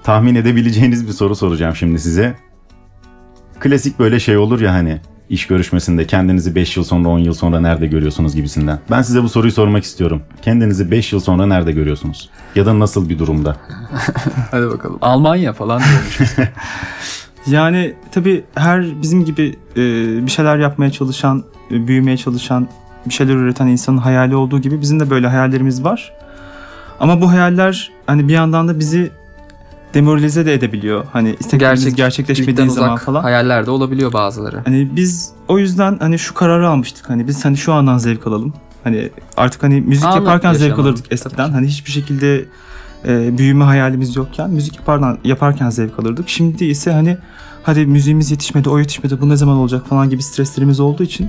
tahmin 0.02 0.34
edebileceğiniz 0.34 1.06
bir 1.08 1.12
soru 1.12 1.36
soracağım 1.36 1.76
şimdi 1.76 1.98
size. 1.98 2.34
Klasik 3.60 3.98
böyle 3.98 4.20
şey 4.20 4.36
olur 4.36 4.60
ya 4.60 4.72
hani 4.72 5.00
iş 5.30 5.46
görüşmesinde 5.46 6.06
kendinizi 6.06 6.54
5 6.54 6.76
yıl 6.76 6.84
sonra 6.84 7.08
10 7.08 7.18
yıl 7.18 7.34
sonra 7.34 7.60
nerede 7.60 7.86
görüyorsunuz 7.86 8.34
gibisinden. 8.34 8.78
Ben 8.90 9.02
size 9.02 9.22
bu 9.22 9.28
soruyu 9.28 9.52
sormak 9.52 9.84
istiyorum. 9.84 10.22
Kendinizi 10.42 10.90
5 10.90 11.12
yıl 11.12 11.20
sonra 11.20 11.46
nerede 11.46 11.72
görüyorsunuz? 11.72 12.30
Ya 12.54 12.66
da 12.66 12.78
nasıl 12.78 13.08
bir 13.08 13.18
durumda? 13.18 13.56
Hadi 14.50 14.66
bakalım. 14.66 14.98
Almanya 15.02 15.52
falan. 15.52 15.82
Yani 17.46 17.94
tabii 18.12 18.44
her 18.54 19.02
bizim 19.02 19.24
gibi 19.24 19.56
e, 19.76 19.82
bir 20.26 20.30
şeyler 20.30 20.58
yapmaya 20.58 20.90
çalışan, 20.90 21.44
e, 21.70 21.86
büyümeye 21.86 22.16
çalışan, 22.16 22.68
bir 23.06 23.12
şeyler 23.12 23.34
üreten 23.34 23.66
insanın 23.66 23.98
hayali 23.98 24.36
olduğu 24.36 24.60
gibi 24.60 24.80
bizim 24.80 25.00
de 25.00 25.10
böyle 25.10 25.26
hayallerimiz 25.26 25.84
var. 25.84 26.12
Ama 27.00 27.20
bu 27.20 27.30
hayaller 27.30 27.90
hani 28.06 28.28
bir 28.28 28.32
yandan 28.32 28.68
da 28.68 28.78
bizi 28.78 29.10
demoralize 29.94 30.46
de 30.46 30.54
edebiliyor. 30.54 31.04
Hani 31.12 31.36
isteklerimiz 31.40 31.84
Gerçek, 31.84 31.96
gerçekleşmediği 31.96 32.70
zaman 32.70 32.94
uzak 32.94 33.04
falan. 33.04 33.22
hayaller 33.22 33.66
de 33.66 33.70
olabiliyor 33.70 34.12
bazıları. 34.12 34.62
Hani 34.64 34.88
biz 34.96 35.32
o 35.48 35.58
yüzden 35.58 35.98
hani 36.00 36.18
şu 36.18 36.34
kararı 36.34 36.68
almıştık. 36.68 37.10
Hani 37.10 37.28
biz 37.28 37.44
hani 37.44 37.56
şu 37.56 37.72
andan 37.72 37.98
zevk 37.98 38.26
alalım. 38.26 38.52
Hani 38.84 39.10
artık 39.36 39.62
hani 39.62 39.80
müzik 39.80 40.04
Anlık 40.04 40.16
yaparken 40.16 40.52
zevk 40.52 40.78
alırdık 40.78 41.12
eskiden. 41.12 41.50
Hani 41.50 41.66
hiçbir 41.66 41.90
şekilde 41.90 42.44
e, 43.08 43.38
büyüme 43.38 43.64
hayalimiz 43.64 44.16
yokken 44.16 44.50
müzik 44.50 44.76
yaparken, 44.76 45.18
yaparken 45.24 45.70
zevk 45.70 45.98
alırdık. 45.98 46.28
Şimdi 46.28 46.64
ise 46.64 46.92
hani 46.92 47.16
hadi 47.62 47.86
müziğimiz 47.86 48.30
yetişmedi, 48.30 48.68
o 48.68 48.78
yetişmedi, 48.78 49.20
bu 49.20 49.28
ne 49.28 49.36
zaman 49.36 49.56
olacak 49.56 49.86
falan 49.86 50.10
gibi 50.10 50.22
streslerimiz 50.22 50.80
olduğu 50.80 51.02
için 51.02 51.28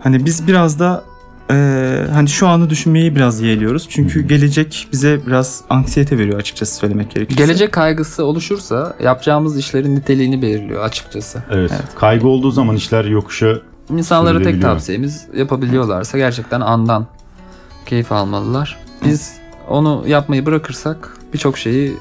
hani 0.00 0.24
biz 0.24 0.46
biraz 0.46 0.78
da 0.78 1.04
e, 1.52 2.06
hani 2.12 2.28
şu 2.28 2.48
anı 2.48 2.70
düşünmeyi 2.70 3.16
biraz 3.16 3.40
yeğliyoruz. 3.40 3.86
Çünkü 3.88 4.22
hı. 4.22 4.26
gelecek 4.26 4.88
bize 4.92 5.26
biraz 5.26 5.60
anksiyete 5.70 6.18
veriyor 6.18 6.38
açıkçası 6.38 6.74
söylemek 6.74 7.10
gerekirse. 7.10 7.44
Gelecek 7.44 7.72
kaygısı 7.72 8.24
oluşursa 8.24 8.96
yapacağımız 9.02 9.58
işlerin 9.58 9.96
niteliğini 9.96 10.42
belirliyor 10.42 10.84
açıkçası. 10.84 11.42
Evet. 11.50 11.70
Evet. 11.74 11.84
Kaygı 11.94 12.28
olduğu 12.28 12.50
zaman 12.50 12.76
işler 12.76 13.04
yokuşa 13.04 13.58
İnsanlara 13.90 14.42
tek 14.42 14.62
tavsiyemiz 14.62 15.26
yapabiliyorlarsa 15.36 16.18
gerçekten 16.18 16.60
andan 16.60 17.06
keyif 17.86 18.12
almalılar. 18.12 18.78
Biz 19.04 19.32
onu 19.68 20.04
yapmayı 20.06 20.46
bırakırsak 20.46 21.16
birçok 21.34 21.58
şeyi 21.58 21.96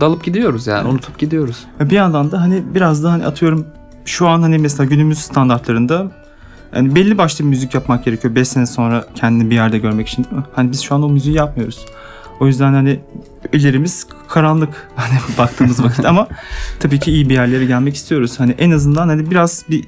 dalıp 0.00 0.24
gidiyoruz 0.24 0.66
yani 0.66 0.88
unutup 0.88 1.18
gidiyoruz. 1.18 1.64
Bir 1.80 1.96
yandan 1.96 2.30
da 2.30 2.40
hani 2.40 2.62
biraz 2.74 3.04
da 3.04 3.12
hani 3.12 3.26
atıyorum 3.26 3.66
şu 4.04 4.28
an 4.28 4.42
hani 4.42 4.58
mesela 4.58 4.84
günümüz 4.84 5.18
standartlarında 5.18 6.10
yani 6.74 6.94
belli 6.94 7.18
başlı 7.18 7.44
bir 7.44 7.48
müzik 7.50 7.74
yapmak 7.74 8.04
gerekiyor 8.04 8.34
5 8.34 8.48
sene 8.48 8.66
sonra 8.66 9.04
kendini 9.14 9.50
bir 9.50 9.54
yerde 9.54 9.78
görmek 9.78 10.08
için? 10.08 10.26
Hani 10.54 10.72
biz 10.72 10.80
şu 10.82 10.94
an 10.94 11.02
o 11.02 11.08
müziği 11.08 11.36
yapmıyoruz. 11.36 11.86
O 12.40 12.46
yüzden 12.46 12.72
hani 12.72 13.00
ilerimiz 13.52 14.06
karanlık 14.28 14.88
hani 14.96 15.18
baktığımız 15.38 15.84
vakit 15.84 16.04
ama 16.04 16.28
tabii 16.80 16.98
ki 17.00 17.12
iyi 17.12 17.28
bir 17.28 17.34
yerlere 17.34 17.64
gelmek 17.64 17.94
istiyoruz. 17.94 18.40
Hani 18.40 18.54
en 18.58 18.70
azından 18.70 19.08
hani 19.08 19.30
biraz 19.30 19.64
bir 19.70 19.84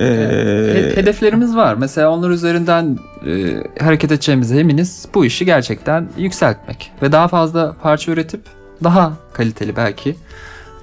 e, 0.00 0.04
He- 0.04 0.96
Hedeflerimiz 0.96 1.56
var. 1.56 1.74
Mesela 1.74 2.10
onlar 2.10 2.30
üzerinden 2.30 2.98
e, 3.26 3.54
hareket 3.84 4.12
edeceğimize 4.12 4.58
eminiz. 4.60 5.06
Bu 5.14 5.24
işi 5.24 5.44
gerçekten 5.44 6.08
yükseltmek 6.18 6.92
ve 7.02 7.12
daha 7.12 7.28
fazla 7.28 7.76
parça 7.82 8.12
üretip 8.12 8.40
daha 8.84 9.12
kaliteli 9.32 9.76
belki 9.76 10.16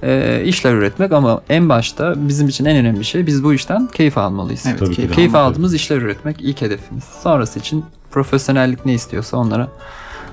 e, 0.02 0.42
işler 0.44 0.74
üretmek 0.74 1.12
ama 1.12 1.42
en 1.48 1.68
başta 1.68 2.14
bizim 2.16 2.48
için 2.48 2.64
en 2.64 2.76
önemli 2.76 3.04
şey 3.04 3.26
biz 3.26 3.44
bu 3.44 3.54
işten 3.54 3.86
keyif 3.86 4.18
almalıyız. 4.18 4.66
evet, 4.68 4.78
Tabii 4.78 4.94
keyif 4.94 5.10
de. 5.10 5.14
Keyif 5.14 5.34
aldığımız 5.34 5.74
işler 5.74 5.96
üretmek 5.96 6.36
ilk 6.40 6.62
hedefimiz. 6.62 7.04
Sonrası 7.04 7.58
için 7.58 7.84
profesyonellik 8.10 8.86
ne 8.86 8.94
istiyorsa 8.94 9.36
onlara 9.36 9.68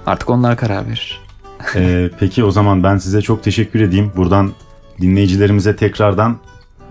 artık 0.06 0.30
onlar 0.30 0.58
karar 0.58 0.88
verir. 0.88 1.21
Ee, 1.75 2.10
peki 2.19 2.43
o 2.43 2.51
zaman 2.51 2.84
ben 2.84 2.97
size 2.97 3.21
çok 3.21 3.43
teşekkür 3.43 3.82
edeyim. 3.82 4.12
Buradan 4.15 4.51
dinleyicilerimize 5.01 5.75
tekrardan 5.75 6.38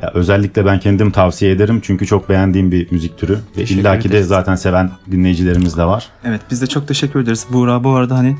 ya 0.03 0.11
özellikle 0.15 0.67
ben 0.67 0.81
kendim 0.81 1.11
tavsiye 1.11 1.53
ederim 1.53 1.81
çünkü 1.83 2.07
çok 2.07 2.29
beğendiğim 2.29 2.73
bir 2.73 2.93
müzik 2.93 3.19
türü 3.19 3.39
ve 3.57 3.63
illaki 3.65 4.09
de 4.09 4.09
ederiz. 4.15 4.29
zaten 4.29 4.55
seven 4.55 4.91
dinleyicilerimiz 5.11 5.77
de 5.77 5.85
var. 5.85 6.09
Evet 6.25 6.41
biz 6.51 6.63
de 6.63 6.67
çok 6.67 6.89
teşekkür 6.89 7.21
ederiz. 7.21 7.47
Buğra 7.53 7.85
bu 7.85 7.95
arada 7.97 8.17
hani 8.19 8.37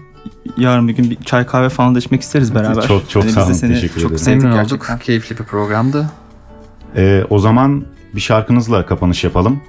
yarın 0.57 0.89
bir 0.89 0.97
gün 0.97 1.11
bir 1.11 1.17
çay 1.25 1.47
kahve 1.47 1.69
falan 1.69 1.95
da 1.95 1.99
içmek 1.99 2.23
isteriz 2.23 2.55
beraber. 2.55 2.83
Çok- 2.87 3.11
çok 3.11 3.23
Hani 3.23 3.33
sağ 3.33 3.45
olun, 3.45 3.53
seni 3.53 3.75
teşekkür 3.75 4.01
çok 4.01 4.11
ederim. 4.11 4.25
sevdik 4.25 4.43
Memnun 4.43 4.57
gerçekten. 4.59 4.95
olduk. 4.95 5.03
Keyifli 5.05 5.39
bir 5.39 5.45
programdı. 5.45 6.07
Ee, 6.97 7.25
o 7.31 7.39
zaman 7.39 7.85
bir 8.15 8.21
şarkınızla 8.21 8.87
kapanış 8.87 9.25
yapalım. 9.25 9.61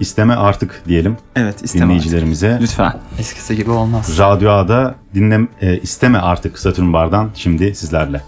İsteme 0.00 0.34
artık 0.34 0.82
diyelim 0.88 1.16
Evet 1.36 1.64
istemem. 1.64 1.88
dinleyicilerimize. 1.88 2.58
Lütfen. 2.62 2.92
Eskisi 3.18 3.56
gibi 3.56 3.70
olmaz. 3.70 4.18
Radyo 4.18 4.50
A'da 4.50 4.94
dinle, 5.14 5.48
e, 5.60 5.78
isteme 5.78 6.18
artık 6.18 6.58
Satürn 6.58 6.92
Bar'dan 6.92 7.30
şimdi 7.34 7.74
sizlerle. 7.74 8.20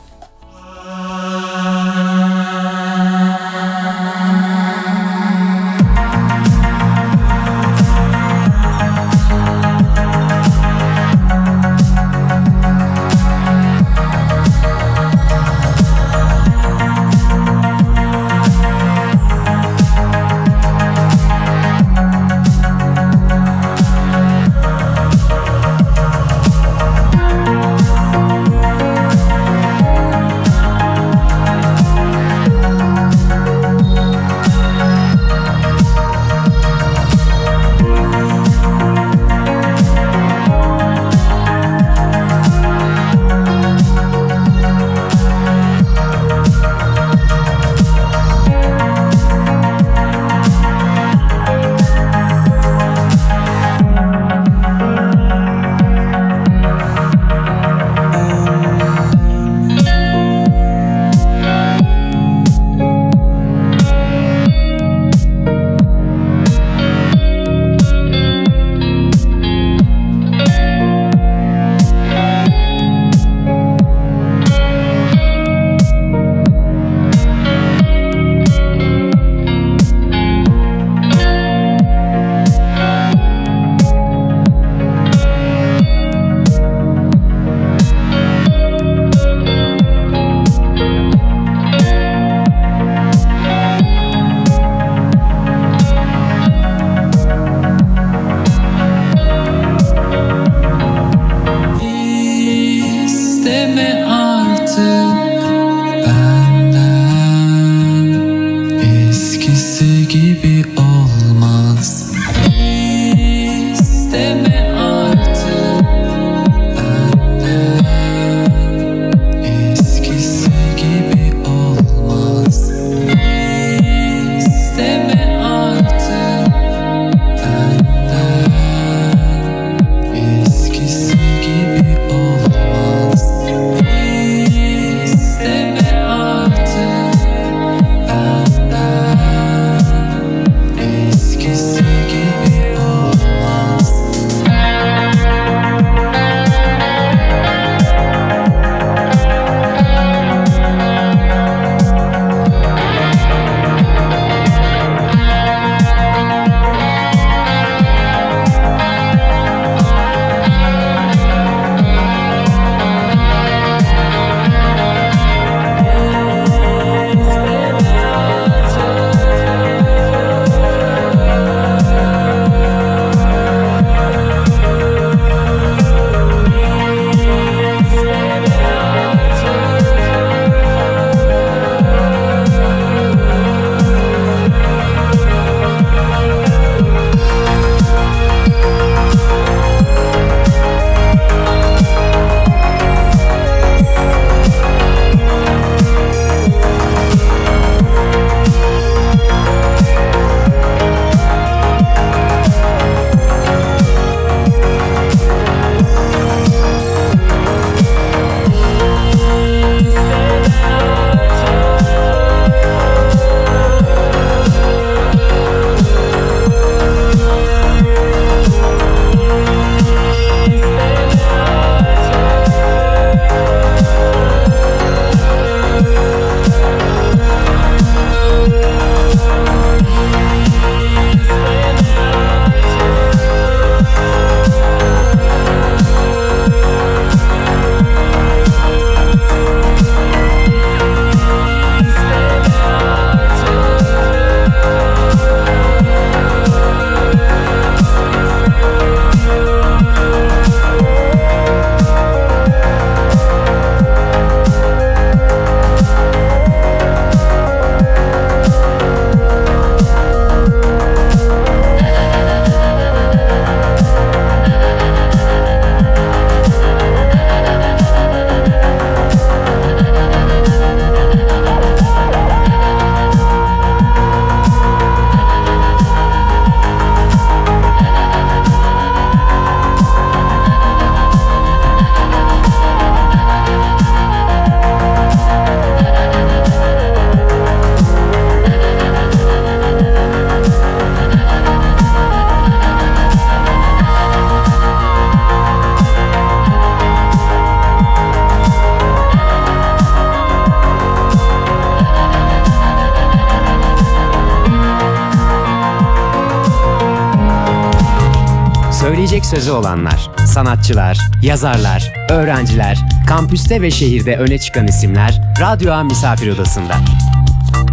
Sözü 309.34 309.50
olanlar, 309.50 310.10
sanatçılar, 310.26 310.98
yazarlar, 311.22 311.92
öğrenciler, 312.10 312.78
kampüste 313.08 313.62
ve 313.62 313.70
şehirde 313.70 314.16
öne 314.16 314.38
çıkan 314.38 314.68
isimler 314.68 315.20
Radyo 315.40 315.72
A 315.72 315.82
Misafir 315.82 316.30
Odası'nda. 316.30 316.74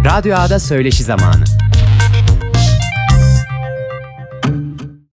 Radyo 0.04 0.36
A'da 0.36 0.60
söyleşi 0.60 1.04
zamanı. 1.04 1.49